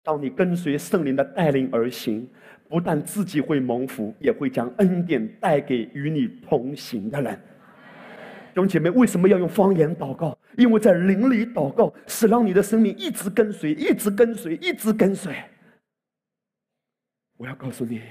[0.04, 2.28] 当你跟随圣灵的带领而行，
[2.68, 7.36] 不但自己会蒙福，也会将恩典带给与你同行的人。
[7.36, 10.38] 弟兄姐妹，为什么要用方言祷告？
[10.58, 15.34] 因为在灵里祷告是让你的生命一直跟随，一直跟随，一直跟随。
[17.38, 18.02] 我要告诉你，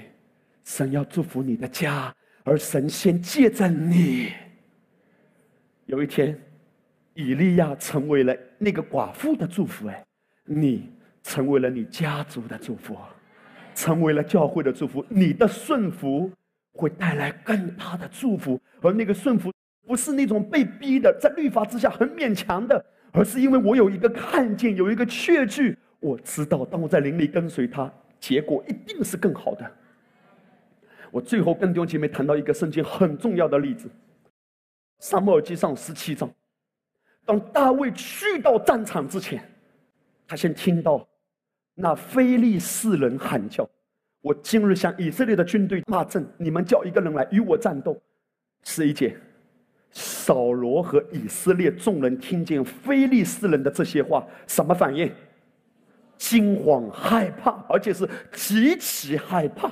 [0.63, 4.29] 神要祝福你的家，而神先借着你。
[5.89, 6.39] 有一天，
[7.15, 10.05] 以利亚成为了那个寡妇的祝福，哎，
[10.45, 10.87] 你
[11.23, 12.95] 成为了你家族的祝福，
[13.73, 15.03] 成为了教会的祝福。
[15.09, 16.31] 你的顺服
[16.73, 19.51] 会带来更大的祝福，而那个顺服。
[19.87, 29.71] 不是那种被逼的，在律法之下很勉强的，而是因为我有一个看见，有一个确据，我知道，当我在灵里跟随他，结果一定是更好的。
[31.09, 33.87] 我最后跟弟兄姐妹谈到一个圣经很重要的例子，
[34.99, 36.29] 《撒母耳记上》十七章，
[37.25, 39.43] 当大卫去到战场之前，
[40.27, 41.07] 他先听到
[41.73, 43.67] 那非利士人喊叫
[44.21, 47.99] ：“我今日向以色列的军队骂阵，你们叫一个人来与我战斗。”
[48.63, 49.15] 十一节。
[49.91, 55.11] 扫罗和以色列众人听见非利士人的这些话，什么反应？
[56.15, 59.71] 惊慌害怕，而且是极其害怕。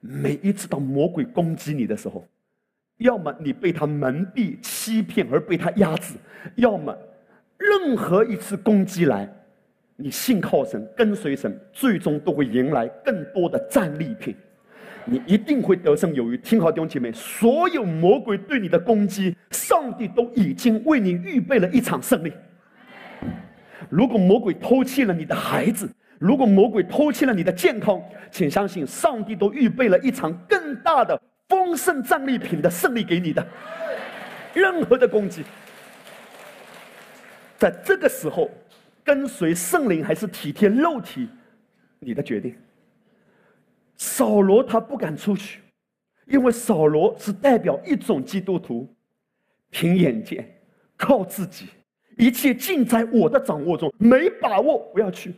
[0.00, 2.26] 每一次当魔鬼攻击你的时候，
[2.98, 6.14] 要么你被他蒙蔽、欺骗而被他压制，
[6.54, 6.96] 要么
[7.58, 9.30] 任何一次攻击来，
[9.96, 14.34] 你信靠神、跟随神，最终都会迎来更多的战利品。
[15.04, 16.36] 你一定会得胜有余。
[16.38, 22.32] 听好，弟兄姐妹，所有魔鬼对你的攻击，上帝都已经为你预备了一场胜利。
[23.88, 25.88] 如果魔鬼偷窃了你的孩子，
[26.18, 33.46] 如果魔鬼偷窃了你的健康，请相信，上帝都预备了一场更大的丰盛战利品的胜利给你的。
[34.54, 35.44] 任何的攻击，
[37.58, 38.50] 在这个时候，
[39.04, 41.28] 跟随圣灵还是体贴肉体，
[41.98, 42.56] 你的决定。
[43.96, 45.60] 扫罗他不敢出去，
[46.26, 48.88] 因为扫罗是代表一种基督徒，
[49.70, 50.58] 凭眼见，
[50.96, 51.68] 靠自己，
[52.16, 55.34] 一切尽在我的掌握中，没把握不要去，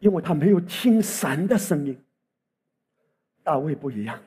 [0.00, 1.96] 因为他没有听神的声音。
[3.44, 4.18] 大卫不一样，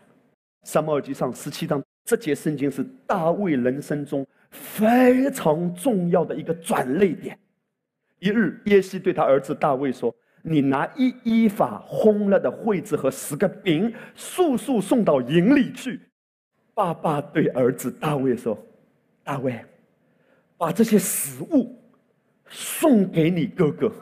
[0.63, 7.37] 撒母耳记上十七章这节圣经是大卫人生中非常重要的一个转泪点。
[8.19, 10.13] 一日，耶西对他儿子大卫说。
[10.43, 16.01] 你拿一依法烘了的惠子和十个饼，速速送到营里去。
[16.73, 18.57] 爸爸对儿子大卫说
[19.23, 19.63] ：“大卫，
[20.57, 21.79] 把这些食物
[22.47, 23.93] 送给你哥哥。”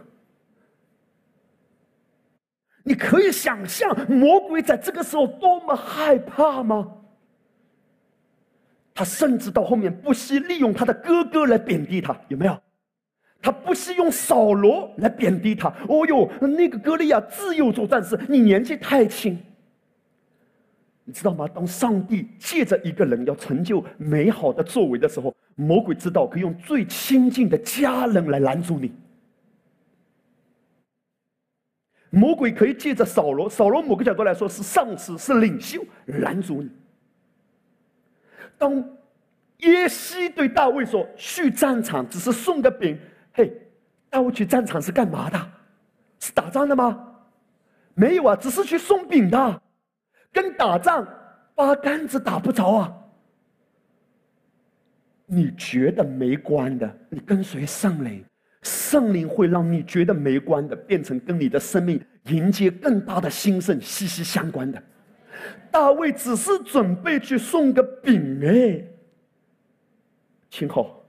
[2.90, 6.92] 你可以想象魔鬼在这个时候多么害怕吗？
[8.96, 12.60] 他甚至到后面不惜利用他的哥哥来贬低他，有没有？
[13.44, 15.70] 他不惜用扫罗来贬低他。
[15.88, 19.38] 哦哟，那个歌利亚自幼做战士，你年纪太轻。
[21.04, 21.48] 你知道吗？
[21.48, 28.92] 当上帝借着一个人要成就美好的作为的时候，魔鬼知道可以用最亲近的家人来拦住你。
[32.10, 36.70] 魔鬼可以借着扫罗，扫罗某个角度来说是上司，是领袖，拦住你。
[38.58, 38.84] 当
[39.58, 43.00] 耶西对大卫说：“去战场只是送个饼。”
[43.34, 43.54] 嘿，
[44.10, 45.52] 带我去战场是干嘛的？
[46.20, 47.06] 是打仗的吗？
[47.94, 49.62] 没有啊，只是去送饼的，
[50.32, 51.08] 跟打仗
[51.54, 52.96] 八竿子打不着啊。
[55.26, 58.26] 你觉得没关的，你跟随圣灵，
[58.62, 64.82] 圣灵会让你觉得没关的，变成跟你的生命迎接更大的兴盛息息相关的。
[65.72, 68.84] 大卫只是准备去送个饼哎，
[70.50, 71.04] 听好。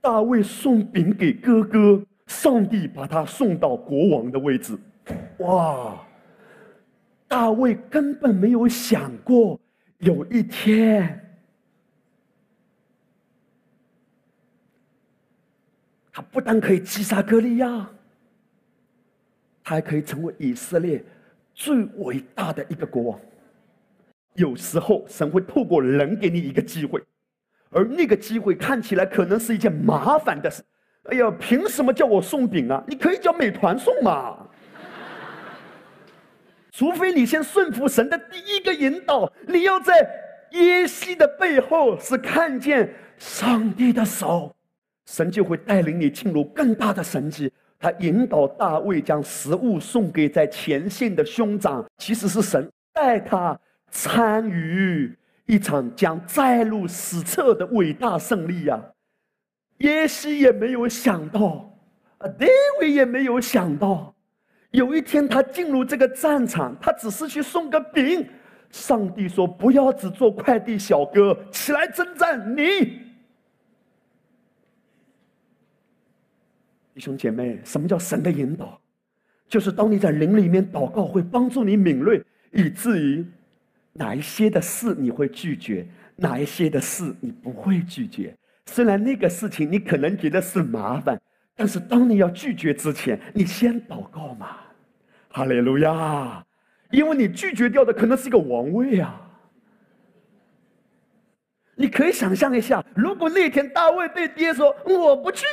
[0.00, 4.78] 大卫送饼给哥哥，上帝把他送到国王的位置。
[5.38, 6.00] 哇！
[7.26, 9.60] 大卫根本没有想过，
[9.98, 11.27] 有一天
[16.18, 17.88] 他不但可以击杀歌利亚，
[19.62, 21.00] 他还可以成为以色列
[21.54, 23.20] 最伟大的一个国王。
[24.34, 27.00] 有时候神会透过人给你一个机会，
[27.70, 30.60] 而那个机会看起来可能是一件麻烦的事。
[31.04, 32.82] 哎呀，凭什么叫我送饼啊？
[32.88, 34.44] 你可以叫美团送嘛。
[36.72, 39.92] 除非你先顺服神的第一个引导，你要在
[40.50, 44.52] 耶西的背后是看见上帝的手，
[45.08, 47.50] 神就会带领你进入更大的神迹。
[47.80, 53.58] 他引导大卫将食物送给在前线的兄长，其实是神带他。
[53.90, 55.16] 参与
[55.46, 58.78] 一场将载入史册的伟大胜利呀！
[59.78, 61.72] 耶西也没有想到，
[62.18, 62.46] 啊，大
[62.78, 64.14] 卫也没有想到，
[64.72, 68.28] 有一天他进入这个战场，他只是去送个饼。
[68.70, 73.00] 上帝说：“不要只做快递小哥，起来征战！”你
[76.98, 78.80] 弟兄姐妹，什么叫神的引导？
[79.48, 82.20] 就是当你在灵里面祷告，会帮助你敏锐，
[82.50, 83.24] 以至于。
[83.92, 85.84] 哪一些的事你会拒绝？
[86.16, 88.36] 哪一些的事你不会拒绝？
[88.66, 91.20] 虽然那个事情你可能觉得是麻烦，
[91.56, 94.56] 但是当你要拒绝之前，你先祷告嘛，
[95.30, 96.44] 哈利路亚！
[96.90, 99.20] 因为你拒绝掉的可能是一个王位啊。
[101.74, 105.44] 你可以想象一下，如果那天大卫对爹说：“我不去，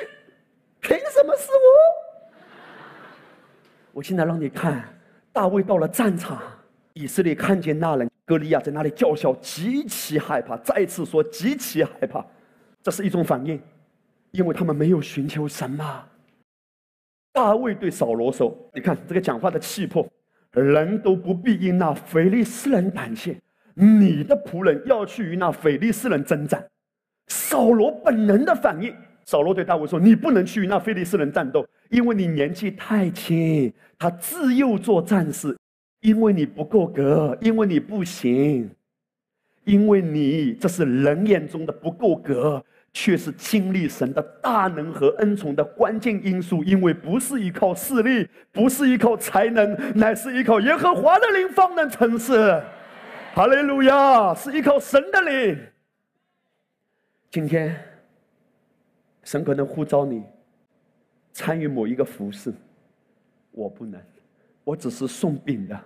[0.82, 2.36] 凭什么是我？”
[3.94, 4.84] 我现在让你看，
[5.32, 6.42] 大卫到了战场，
[6.94, 8.10] 以色列看见那人。
[8.28, 10.58] 歌利亚在那里叫嚣，极其害怕。
[10.58, 12.26] 再次说，极其害怕，
[12.82, 13.62] 这是一种反应，
[14.32, 16.04] 因为他们没有寻求神嘛。
[17.32, 20.08] 大卫对扫罗说：“你看这个讲话的气魄，
[20.54, 23.40] 人都不必因那腓利斯人胆怯。
[23.76, 26.68] 你的仆人要去与那腓利斯人征战。”
[27.30, 28.92] 扫罗本能的反应，
[29.26, 35.58] 扫罗对大卫说：“你不能去与那非利斯人战斗，因为你年纪太轻，他自幼做战士。”
[36.02, 38.70] 因为你不够格，因为你不行，
[39.64, 46.64] 因为你这是人眼中的不够格，却是经历神的大能和恩宠的关键因素。
[46.64, 52.62] 因为不是依靠势力，不是依靠才能，乃是依靠耶和华的灵方能成事。
[53.34, 55.58] 哈利路亚，是依靠神的灵。
[57.32, 57.76] 今天，
[59.26, 60.24] 神可能呼召你
[61.34, 62.54] 参与某一个服饰，
[63.52, 64.00] 我不能，
[64.64, 65.78] 我只是送饼的。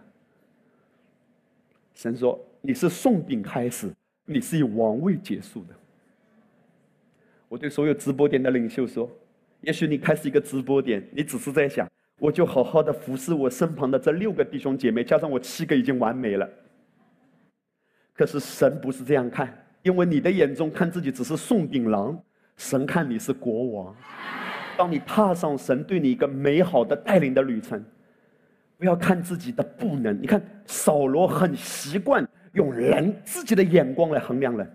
[1.96, 3.92] 神说：“你是送饼开始，
[4.26, 5.76] 你是以王位结束的。”
[7.48, 9.10] 我对所有直播点的领袖说
[9.62, 11.90] ：“也许你开始一个直播点，你只是在想，
[12.20, 16.48] 我就好好的服侍我身旁的这六个弟兄姐妹，加上我七个已经完美了。
[18.14, 22.22] 可是神不是这样看，因为你的眼中看自己只是送饼郎，
[22.60, 23.96] 神看你是国王。
[24.78, 27.84] 当你踏上神对你一个美好的带领的旅程。”
[28.78, 34.66] 不要看自己的不能，你看扫罗很习惯用人自己的眼光来衡量人。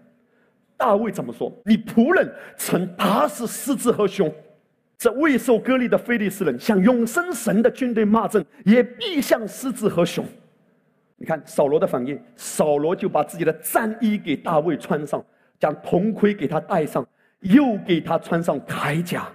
[0.76, 1.50] 大卫怎么说？
[1.64, 4.30] 你仆人曾打死狮子和熊，
[4.98, 10.22] 这未受割礼的非利士人向永生神的军队骂阵，也必向狮子和熊。
[11.16, 15.24] 你看扫罗的反应，扫罗就把自己的战衣给大卫穿上，
[15.58, 17.02] 将铜盔给他戴上，
[17.44, 19.26] 又给他穿上铠甲。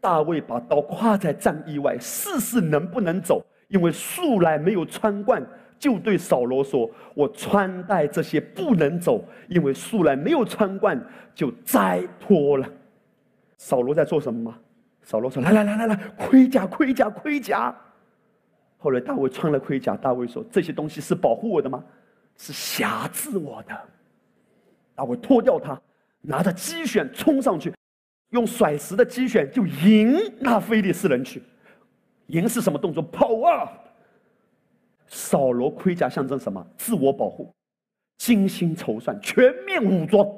[0.00, 3.44] 大卫把刀挎在战衣外，试试能不能走。
[3.68, 5.46] 因为素来没有穿惯，
[5.78, 10.98] 就对扫罗说：“我穿戴这些不能走，因为素来没有穿惯，
[11.34, 12.66] 就摘脱了。”
[13.58, 14.58] 扫罗在做什么吗？
[15.02, 17.74] 扫罗说：“来来来来来，盔甲盔甲盔甲。”
[18.78, 21.84] 后来大卫穿了盔甲，大卫说：“这些东西是保护我的吗？
[22.38, 23.76] 是辖制我的。”
[24.94, 25.78] 大卫脱掉它，
[26.28, 27.72] 拿着机旋冲上去，
[28.32, 31.42] 用甩石的机旋就迎那非利士人去。
[32.26, 33.02] 迎是什么动作？
[33.02, 33.72] 跑啊！
[35.06, 36.64] 扫罗盔甲象征什么？
[36.76, 37.50] 自我保护，
[38.18, 40.28] 精心筹算，全面武装。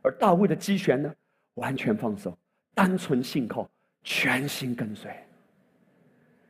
[0.00, 1.14] 而大卫的机旋呢？
[1.56, 2.34] 完全放手，
[2.74, 3.68] 单纯信靠，
[4.02, 5.10] 全心跟随。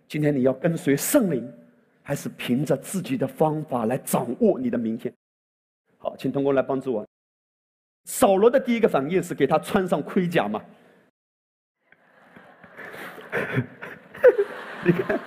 [0.06, 1.52] 今天你要跟随圣灵，
[2.00, 5.12] 还是凭着自己的方法来掌握你的明天？
[5.96, 7.04] 好，请通工来帮助我。
[8.08, 10.64] 扫罗的第一个反应是给他穿上盔甲嘛？
[14.82, 15.20] 你看，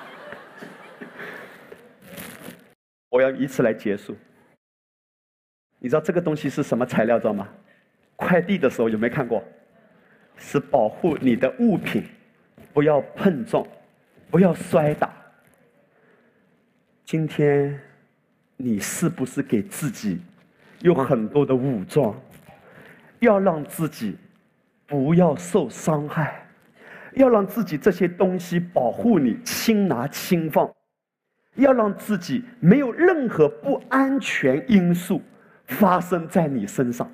[3.09, 4.17] 我要以此来结束。
[5.77, 7.47] 你知道这个东西是什么材料，知道吗？
[8.15, 9.43] 快递的时候有没有看过？
[10.35, 12.03] 是保护你的物品
[12.73, 13.63] 不要碰撞，
[14.31, 15.13] 不要摔打。
[17.05, 17.79] 今天
[18.57, 20.19] 你是不是给自己
[20.79, 22.19] 有很多的武装，
[23.21, 24.17] 要让自己
[24.85, 26.45] 不要受伤害？
[27.13, 30.71] 要让自己这些东西保护你，轻拿轻放，
[31.55, 35.21] 要让自己没有任何不安全因素
[35.65, 37.11] 发生在你身上。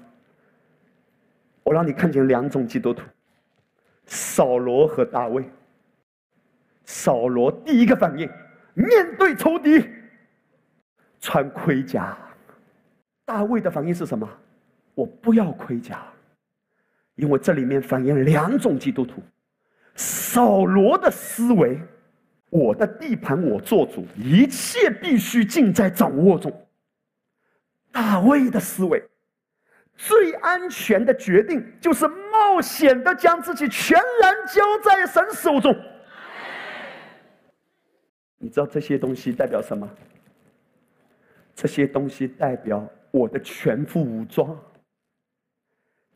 [1.64, 3.02] 我让你看见两种基督徒：
[4.06, 5.44] 扫罗和大卫。
[6.86, 8.30] 扫罗第一个反应，
[8.76, 9.84] 面对仇敌，
[11.20, 12.16] 穿盔甲；
[13.26, 14.30] 大卫的反应是什么？
[14.98, 16.04] 我不要盔甲，
[17.14, 19.22] 因为这里面反映两种基督徒。
[19.94, 21.80] 扫罗的思维，
[22.50, 26.52] 我的地盘我做主，一切必须尽在掌握中。
[27.92, 29.08] 大卫的思维，
[29.96, 35.76] 最安全的决定就是冒险的将自己全然交在神手中。
[38.40, 39.88] 你知道这些东西代表什么？
[41.54, 44.60] 这些东西代表我的全副武装，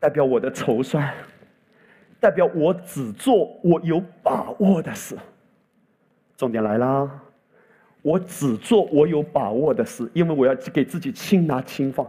[0.02, 1.14] 代表我的筹算。
[2.18, 5.16] 代表我只做我有把握的事。
[6.36, 7.08] 重点来啦，
[8.00, 12.08] 我只做我有把握的事，因为我要给自己轻拿轻放，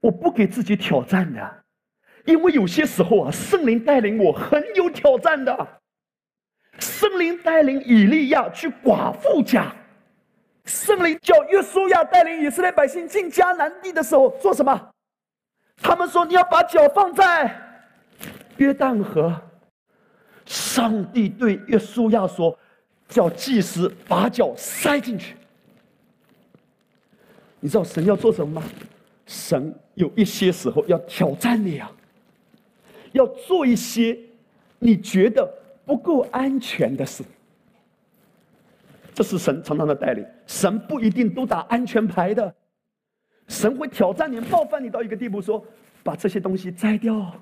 [0.00, 1.64] 我不给自己挑战的，
[2.24, 5.80] 因为有些时候啊，圣灵带领我很有挑战的。
[6.78, 9.74] 圣灵带领以利亚去寡妇家，
[10.64, 14.90] 圣灵叫约书亚带领以色列百姓进迦南地的时候做什么？
[15.80, 17.54] 他们说你要把脚放在
[18.56, 19.34] 约旦河。
[20.44, 22.58] 上帝对约书亚说
[23.08, 25.36] ：“叫祭司把脚塞进去。”
[27.60, 28.66] 你知道神要做什么吗？
[29.26, 31.92] 神有一些时候要挑战你啊，
[33.12, 34.18] 要做一些
[34.78, 35.46] 你觉得
[35.84, 37.22] 不够安全的事。
[39.12, 40.24] 这是神常常的带领。
[40.46, 42.54] 神不一定都打安全牌的，
[43.48, 45.66] 神会挑战你、冒犯你到一个地步，说
[46.04, 47.34] ：“把这些东西摘掉。”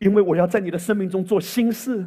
[0.00, 2.04] 因为我要在你的生命中做新事。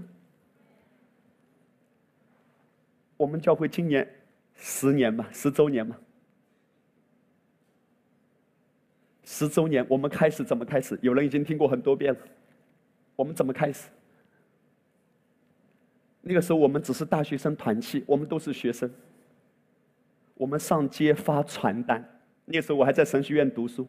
[3.16, 4.08] 我们教会今年
[4.56, 5.96] 十年嘛，十周年嘛，
[9.24, 11.00] 十周年，我们开始怎么开始？
[11.02, 12.20] 有人已经听过很多遍了。
[13.16, 13.88] 我们怎么开始？
[16.22, 18.92] 那个时候我们只是大学生团契，我们都是学生。
[20.36, 22.17] 我们上街发传单。
[22.50, 23.88] 那时候我还在神学院读书。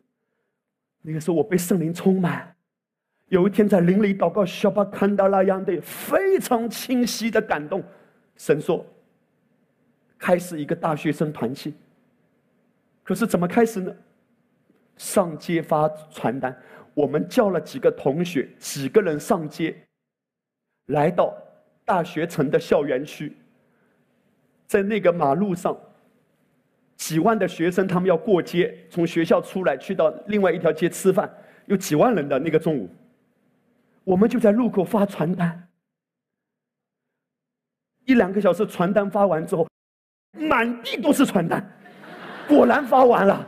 [1.01, 2.55] 那个时候我被圣灵充满。
[3.29, 7.83] 有一天在林里祷告，小巴看到那样的非常清晰的感动。
[8.37, 8.85] 神说
[10.19, 11.75] ：“开始一个大学生团契。”
[13.05, 13.95] 可是怎么开始呢？
[14.97, 16.57] 上街发传单，
[16.95, 19.77] 我们叫了几个同学，几个人上街，
[20.87, 21.33] 来到
[21.85, 23.37] 大学城的校园区，
[24.67, 25.79] 在那个马路上，
[26.99, 31.33] 几万的学生他们要过街，从学校出来去到另外一条街吃饭，
[31.67, 32.91] 有几万人的那个中午。
[34.05, 35.69] 我们就在路口发传单，
[38.05, 39.67] 一两个小时传单发完之后，
[40.33, 41.65] 满地都是传单，
[42.49, 43.47] 果然发完了。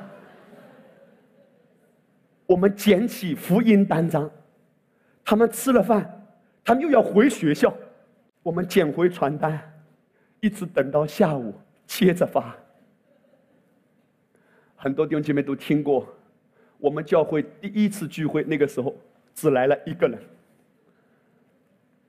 [2.46, 4.30] 我们捡起福音单张，
[5.24, 6.28] 他们吃了饭，
[6.64, 7.74] 他们又要回学校，
[8.42, 9.60] 我们捡回传单，
[10.40, 11.54] 一直等到下午，
[11.86, 12.54] 接着发。
[14.82, 16.08] 很多弟兄姐妹都听过，
[16.78, 18.96] 我们教会第一次聚会那个时候
[19.34, 20.18] 只来了一个人。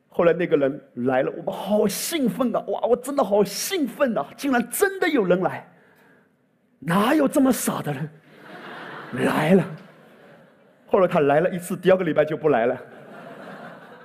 [0.08, 2.60] 后来那个人来了，我们好兴奋啊！
[2.68, 4.26] 哇，我真的好兴奋啊！
[4.38, 5.70] 竟然真的有人来，
[6.80, 8.10] 哪有这么傻的人？
[9.26, 9.66] 来了。
[10.88, 12.78] 后来他来了一次，第二个礼拜就不来了。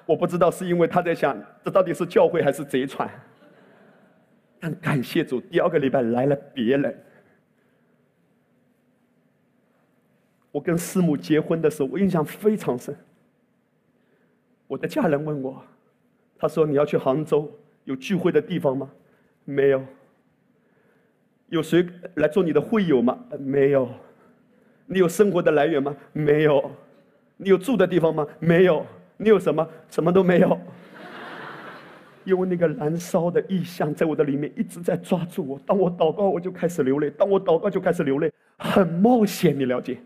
[0.07, 3.09] 我不知道是因为他在想，这到底是教会还是贼船。
[4.59, 7.03] 但感谢主，第二个礼拜来了别人。
[10.57, 12.97] 我跟师母结婚的时候，我印象非常深。
[14.67, 15.63] 我的家人问我。
[16.39, 17.51] 他说：“你要去杭州
[17.85, 18.91] 有聚会的地方吗？
[19.45, 19.83] 没有。
[21.51, 23.19] 有谁来做你的会友吗？
[23.39, 23.87] 没有。
[24.87, 25.95] 你有生活的来源吗？
[26.15, 26.71] 没有。
[27.37, 28.27] 你有住的地方吗？
[28.39, 28.87] 没有。
[29.19, 29.69] 你有什么？
[29.91, 30.59] 什么都没有。
[32.25, 35.61] 因为那个燃烧的意象在我的里面一直在抓住我。
[35.67, 38.33] 当我祷告，我就开始流泪；当我祷告，就开始流泪。
[38.57, 39.99] 很冒险，你了解？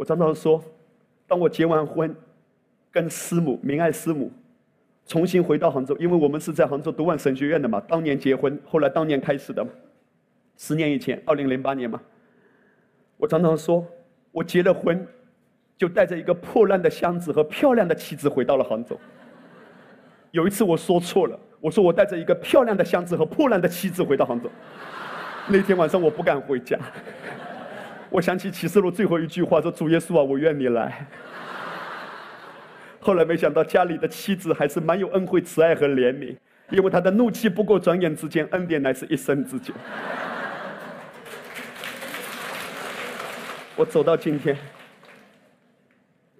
[0.00, 0.64] 我常常说，
[1.28, 2.16] 当我结完婚。”
[2.92, 4.32] 跟师母明爱师母
[5.06, 7.80] 重新回到杭州，因为我们是在杭州读完神学院的嘛。
[7.86, 9.70] 当年结婚，后来当年开始的嘛，
[10.56, 12.00] 十年以前，二零零八年嘛。
[13.16, 13.86] 我常常说，
[14.32, 15.06] 我结了婚，
[15.78, 18.98] 就带着一个破烂的箱子和漂亮的妻子回到了杭州。
[20.32, 24.50] 有一次我说错了，我说我带着一个漂亮的箱子和破烂的妻子回到杭州。
[25.46, 26.76] 那天晚上我不敢回家，
[28.10, 31.06] 我想起启示录最后一句话说：“主耶稣啊，我愿你来。
[32.98, 36.36] ”后来没想到家里的妻子还是蛮有恩惠、慈爱和怜悯，
[36.70, 39.72] 因为他的怒气不过转眼之间，恩典乃是一生之久。
[43.76, 44.60] 我走到今天，弟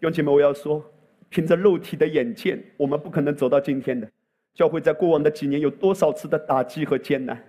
[0.02, 0.84] 兄姐妹，我要说，
[1.30, 4.06] 凭着肉体的眼见，我们不可能走到今天的。
[4.55, 7.40] 教会在过往的几年有多少次的打击和艰难？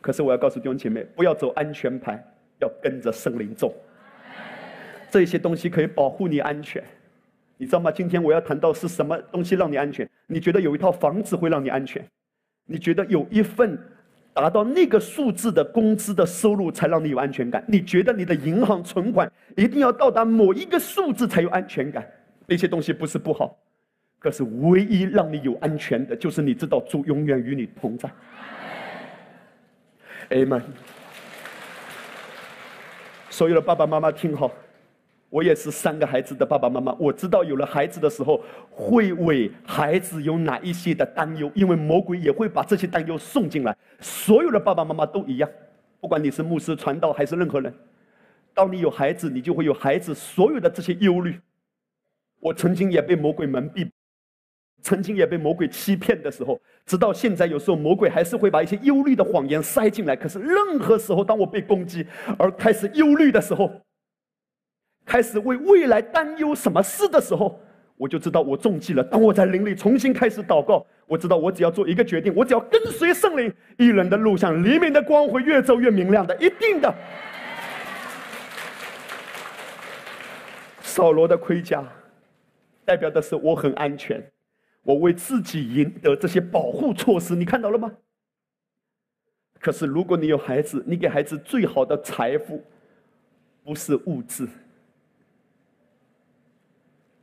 [0.00, 2.22] 可是我要告诉弟兄姐妹，不要走安全牌，
[2.60, 3.74] 要跟着圣灵走。
[5.10, 6.84] 这些东西可以保护你安全，
[7.56, 7.90] 你知道吗？
[7.90, 10.08] 今天我要谈到是什么东西让你安全？
[10.26, 12.04] 你觉得有一套房子会让你安全？
[12.66, 13.78] 你觉得有一份
[14.34, 17.64] 达到那个数字的工资的收入才让你有安全感？
[17.66, 22.06] 你觉得你的银行存款一定要到达某一个数字才有安全感？
[22.46, 23.56] 那些东西不是不好，
[24.18, 28.10] 可是唯一让你有安全的，就是你知道主永远与你同在。
[30.28, 30.62] Amen。
[33.38, 34.50] 所有的爸爸妈妈听好。
[35.30, 43.76] 我也是三个孩子的爸爸妈妈，我知道有了孩子的时候，会为孩子有哪一些的担忧，因为魔鬼也会把这些担忧送进来。
[44.00, 45.48] 所有的爸爸妈妈都一样，
[46.00, 47.72] 不管你是牧师、传道还是任何人，
[48.52, 51.38] 当你有孩子，你就会有孩子所有的这些忧虑。
[52.40, 53.88] 我曾经也被魔鬼蒙蔽，
[54.80, 60.14] 曾经也被魔鬼欺骗的时候，直到现在，有时候魔鬼还是会把一些忧虑的谎言塞进来。
[60.14, 62.06] 可是任何时候，当我被攻击
[62.38, 63.70] 而开始忧虑的时候，
[65.04, 67.60] 开始为未来担忧什么事的时候，
[67.96, 69.02] 我就知道我中计了。
[69.02, 76.94] 当我在灵里重新开始祷告，我知道我只要做一个决定，我只要跟随圣灵，一人的路上黎明的光会越走越明亮的，一定的。
[80.82, 81.84] 扫罗的盔甲，
[82.84, 84.22] 代表的是我很安全，
[84.88, 87.92] 我为自己赢得这些保护措施，你看到了吗？
[89.60, 92.64] 可是如果你有孩子，你给孩子最好的财富，
[93.62, 94.48] 不是物质。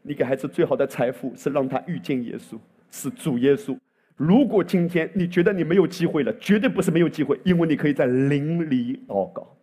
[0.04, 2.56] 你给孩子最好的财富是让他遇见耶稣，
[2.92, 3.76] 是主耶稣。
[4.16, 9.58] 如果今天你觉得你没有机会了，绝对不是没有机会，因为你可以在灵里祷告。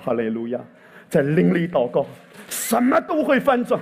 [0.00, 0.60] 哈利路亚，
[1.08, 2.04] 在灵里祷告，
[2.48, 3.80] 什么都会翻转。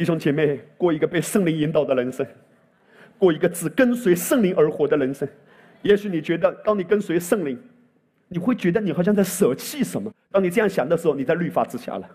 [0.00, 2.26] 弟兄姐妹，过一个被圣灵引导的人生，
[3.18, 5.28] 过一个只跟随圣灵而活的人生。
[5.82, 7.62] 也许你觉得，当你跟随圣灵，
[8.26, 10.10] 你会觉得你好像在舍弃什么。
[10.30, 12.08] 当你这样想的时候，你在律法之下了。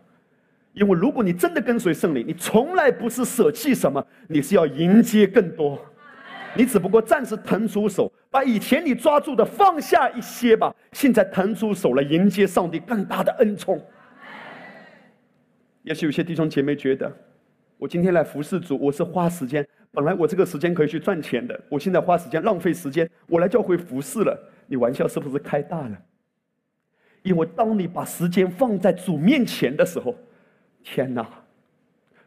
[0.74, 5.80] 因为如果你真的跟随圣灵，你从来不是舍弃什么，你是要迎接更多。
[6.56, 10.76] 你只不过暂时腾出手，把以前你抓住的放下一些吧。
[10.94, 13.80] 现在腾出手了，迎接上帝更大的恩宠。
[15.84, 17.16] 也许有些弟兄姐妹觉得，
[17.78, 19.66] 我今天来服侍主，我是花时间。
[19.92, 24.38] 本来我这个时间可以去赚钱的，我现在花时间浪费时间，我来教会服侍了。
[24.68, 25.98] 你玩笑是不是开大了？
[27.24, 30.16] 因为当你把时间放在主面前的时候。
[30.88, 31.28] 天哪！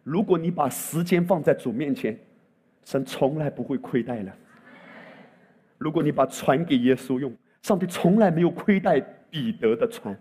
[0.02, 2.18] 如果你把时间放在主面前，
[2.84, 4.34] 神从来不会亏待了。
[5.78, 8.98] 如果你把船给耶稣用，上帝从来没有亏待
[9.30, 10.18] 彼得的船。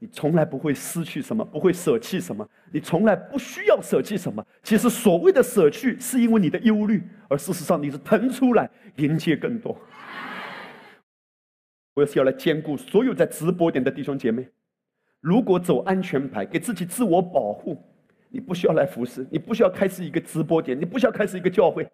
[0.00, 4.44] 你从来不会失去什么，不会舍弃什么，你从来不需要舍弃什么。
[4.62, 9.76] 其实所谓的舍去，是因为你的忧虑，而事实上你是腾出来迎接更多。
[11.94, 14.46] 我是要来兼顾所有在直播点的弟兄姐妹。
[15.20, 17.76] 如果走安全牌，给自己自我保护，
[18.28, 21.84] 你不需要来服侍，你不需要开始一个直播点，你不需要开始一个教会，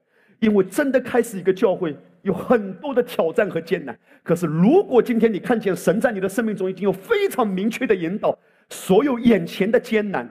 [0.40, 3.98] 因为真的开始一个教会有很多的挑战和艰难。
[4.22, 8.38] 可是，如果今天你看见神在你的生命中已经有非常明确的引导，
[8.70, 10.28] 所有眼前的艰难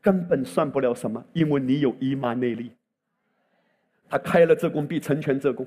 [0.00, 2.72] 根本算不了什么，因为你有伊玛内利，
[4.08, 5.66] 他开了这功必成全这功。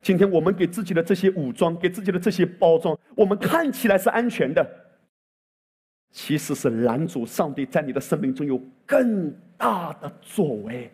[0.00, 4.64] 今天我们给自己的这些武装，给自己的这些包装，我们看起来是安全的。
[6.10, 10.90] 其实是拦阻上帝在你的生命中有更大的作为，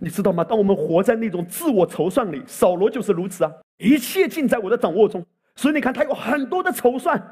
[0.00, 0.42] 你知道吗？
[0.42, 3.52] 当我们活在那种自我筹算里，扫罗就是如此啊！
[3.78, 5.24] 一切尽在我的掌握中，
[5.56, 7.22] 所以你看他有很多的筹算。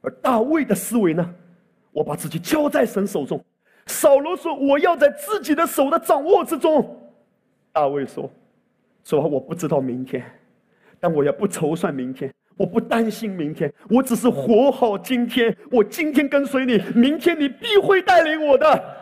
[0.00, 1.34] 而大卫的思维呢？
[1.92, 3.42] 我把自己交在神手中。
[3.86, 6.96] 扫罗说：“我要在自己的手的掌握之中。”
[7.72, 8.30] 大卫说
[9.02, 10.24] ：“说我不知道明天，
[11.00, 15.56] 但我要不筹算明天。”我不担心明天，我只是活好今天。
[15.70, 18.97] 我今天跟随你，明天你必会带领我的。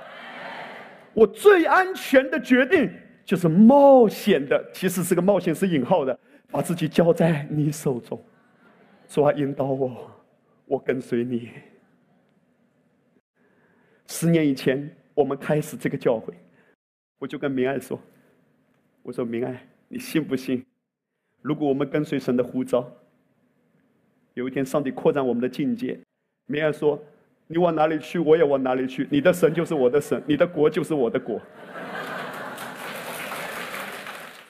[1.17, 2.93] 我最安全的决定
[3.25, 6.17] 就是冒险的，其实这个冒险是引号的，
[6.51, 8.23] 把自己交在你手中，
[9.09, 10.11] 说啊，引导我，
[10.67, 11.49] 我跟随你。
[14.07, 16.35] 十年以前，我们开始这个教会，
[17.19, 17.99] 我就跟明爱说
[19.03, 20.63] ：“我说明爱，你信不信？
[21.41, 22.87] 如果我们跟随神的呼召。”
[24.35, 25.99] 有一天，上帝扩展我们的境界。
[26.45, 27.03] 明爱说
[27.49, 29.07] ：“你往哪里去，我也往哪里去。
[29.11, 31.41] 你的神就是我的神，你的国就是我的国。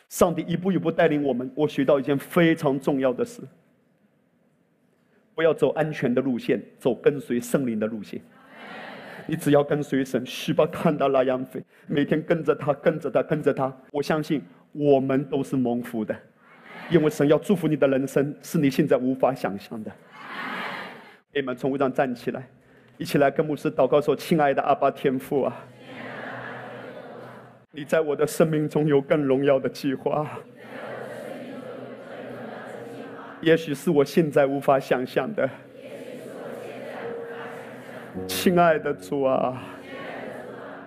[0.08, 3.42] 上帝一步一步带领我们，我学到一件非常重要的事：
[5.34, 8.18] 不要走安全的路线，走跟随圣灵的路线。
[9.26, 13.76] 你只要跟随神，许巴看到那样飞，每天跟着他，跟着他，跟着他。
[13.90, 14.40] 我相信
[14.72, 16.16] 我们都是蒙福的，
[16.88, 19.92] 因为神要祝福你的人生，是你现在无法想象的。
[21.34, 22.48] 你们从位上站起来，
[22.98, 25.54] 一起来跟牧师祷告说：“亲爱的阿爸天父啊，
[27.70, 30.26] 你在我的生命中有更荣耀的计划，
[33.40, 35.48] 也许是我现在无法想象的。
[38.26, 39.62] 亲爱的主啊，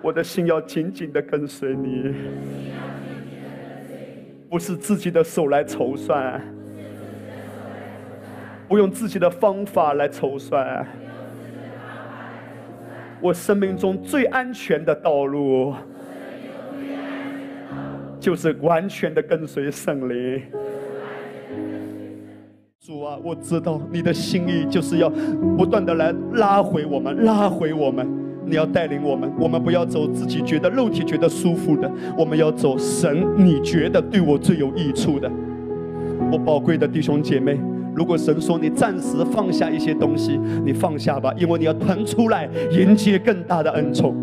[0.02, 2.12] 我的心要紧紧的跟随你，
[4.48, 6.40] 不是自己的手来筹算。”
[8.66, 10.86] 不用自己的方法来筹算，
[13.22, 15.74] 我生命中最安全的道路，
[18.18, 20.42] 就是完全的跟随圣灵。
[22.80, 25.10] 主啊，我知道你的心意就是要
[25.56, 28.08] 不断的来拉回我们，拉回我们。
[28.46, 35.30] 你要带领我们，我们不要走自己觉得肉体觉得舒服的，我们要走神你觉得对我最有益处的。
[36.32, 37.60] 我宝贵的弟兄姐妹。
[37.94, 44.14] 如果神说你暂时放下一些东西，你放下吧，因为你要腾出来迎接更大的恩宠。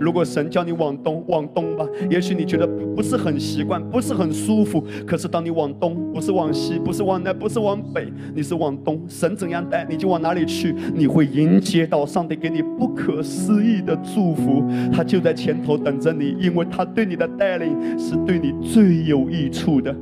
[0.00, 1.86] 如果神叫你往东，往东吧。
[2.10, 4.84] 也许你觉得不是很习惯，不是很舒服。
[5.06, 9.00] 可是当你往东，不是往西，不是往南，不是往北，你是往东。
[9.06, 14.64] 神怎样带你就往哪里去，你会迎接到上帝给你不可思议的祝福。
[14.92, 19.94] 他就在前头等着你，因为他对你的带领是对你最有益处的。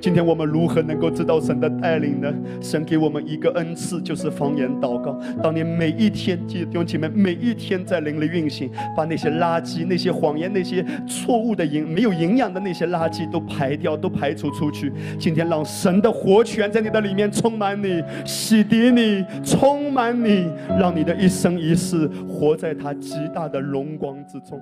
[0.00, 2.32] 今天我们如何能够知道神的带领呢？
[2.60, 5.18] 神给我们一个恩赐，就是方言祷告。
[5.42, 14.92] 当你每一天，弟兄姐妹，每一天在灵里运行，把那些垃圾、那些谎言、那些错误的营、没有营养的那些垃圾都排掉，都排除出去。
[15.18, 20.48] 今天让神的活泉在你的里面充满你，洗涤你，充满你，
[20.78, 24.60] 让你的一生一世活在他极大的荣光之中。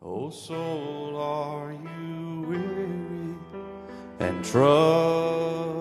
[0.00, 2.54] Oh, so are you
[4.20, 5.78] and trouble.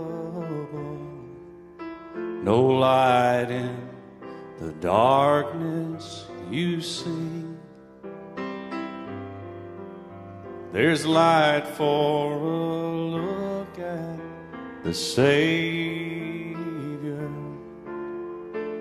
[2.43, 3.75] No light in
[4.59, 7.43] the darkness you see.
[10.71, 14.19] There's light for a look at
[14.83, 16.57] the Savior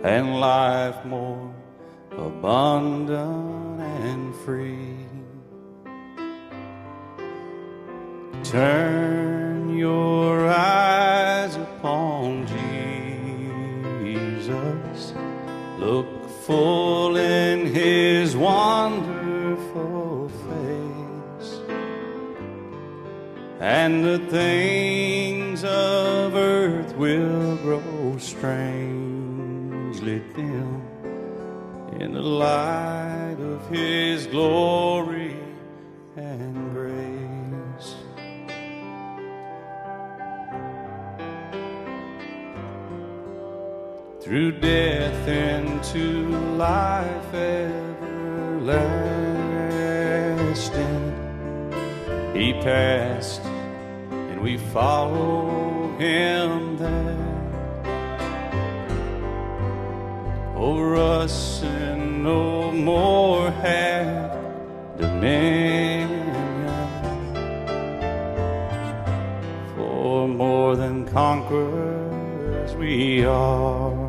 [0.05, 1.55] and life more
[2.12, 5.07] abundant and free.
[8.45, 9.45] Turn
[9.78, 12.47] your eyes upon
[14.05, 15.15] Jesus.
[15.78, 16.07] Look
[16.47, 21.61] full in his wonderful face.
[23.61, 30.82] And the things of earth will grow strangely dim
[31.98, 35.16] in the light of his glory
[44.27, 48.66] through death into life everlasting.
[52.35, 53.43] He passed,
[54.11, 57.16] and we follow him there.
[60.57, 64.32] Over us, and no more had
[64.98, 66.32] dominion.
[69.77, 74.06] For more than conquerors we are.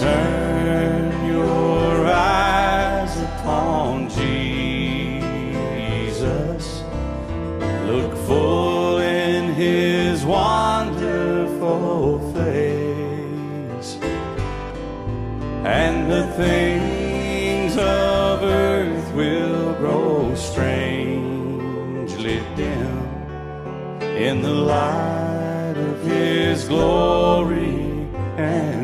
[0.00, 5.04] Turn your eyes upon Jesus.
[7.84, 13.98] Look full in his wonderful face.
[15.66, 21.20] And the things of earth will grow strangely
[22.56, 22.98] dim
[24.16, 28.08] in the light of his glory
[28.38, 28.79] and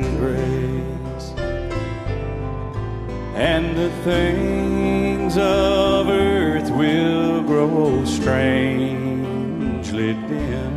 [3.37, 10.73] and the things of earth will grow strangely dim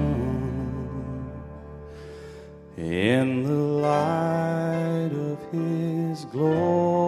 [2.76, 6.99] in the light of his glory.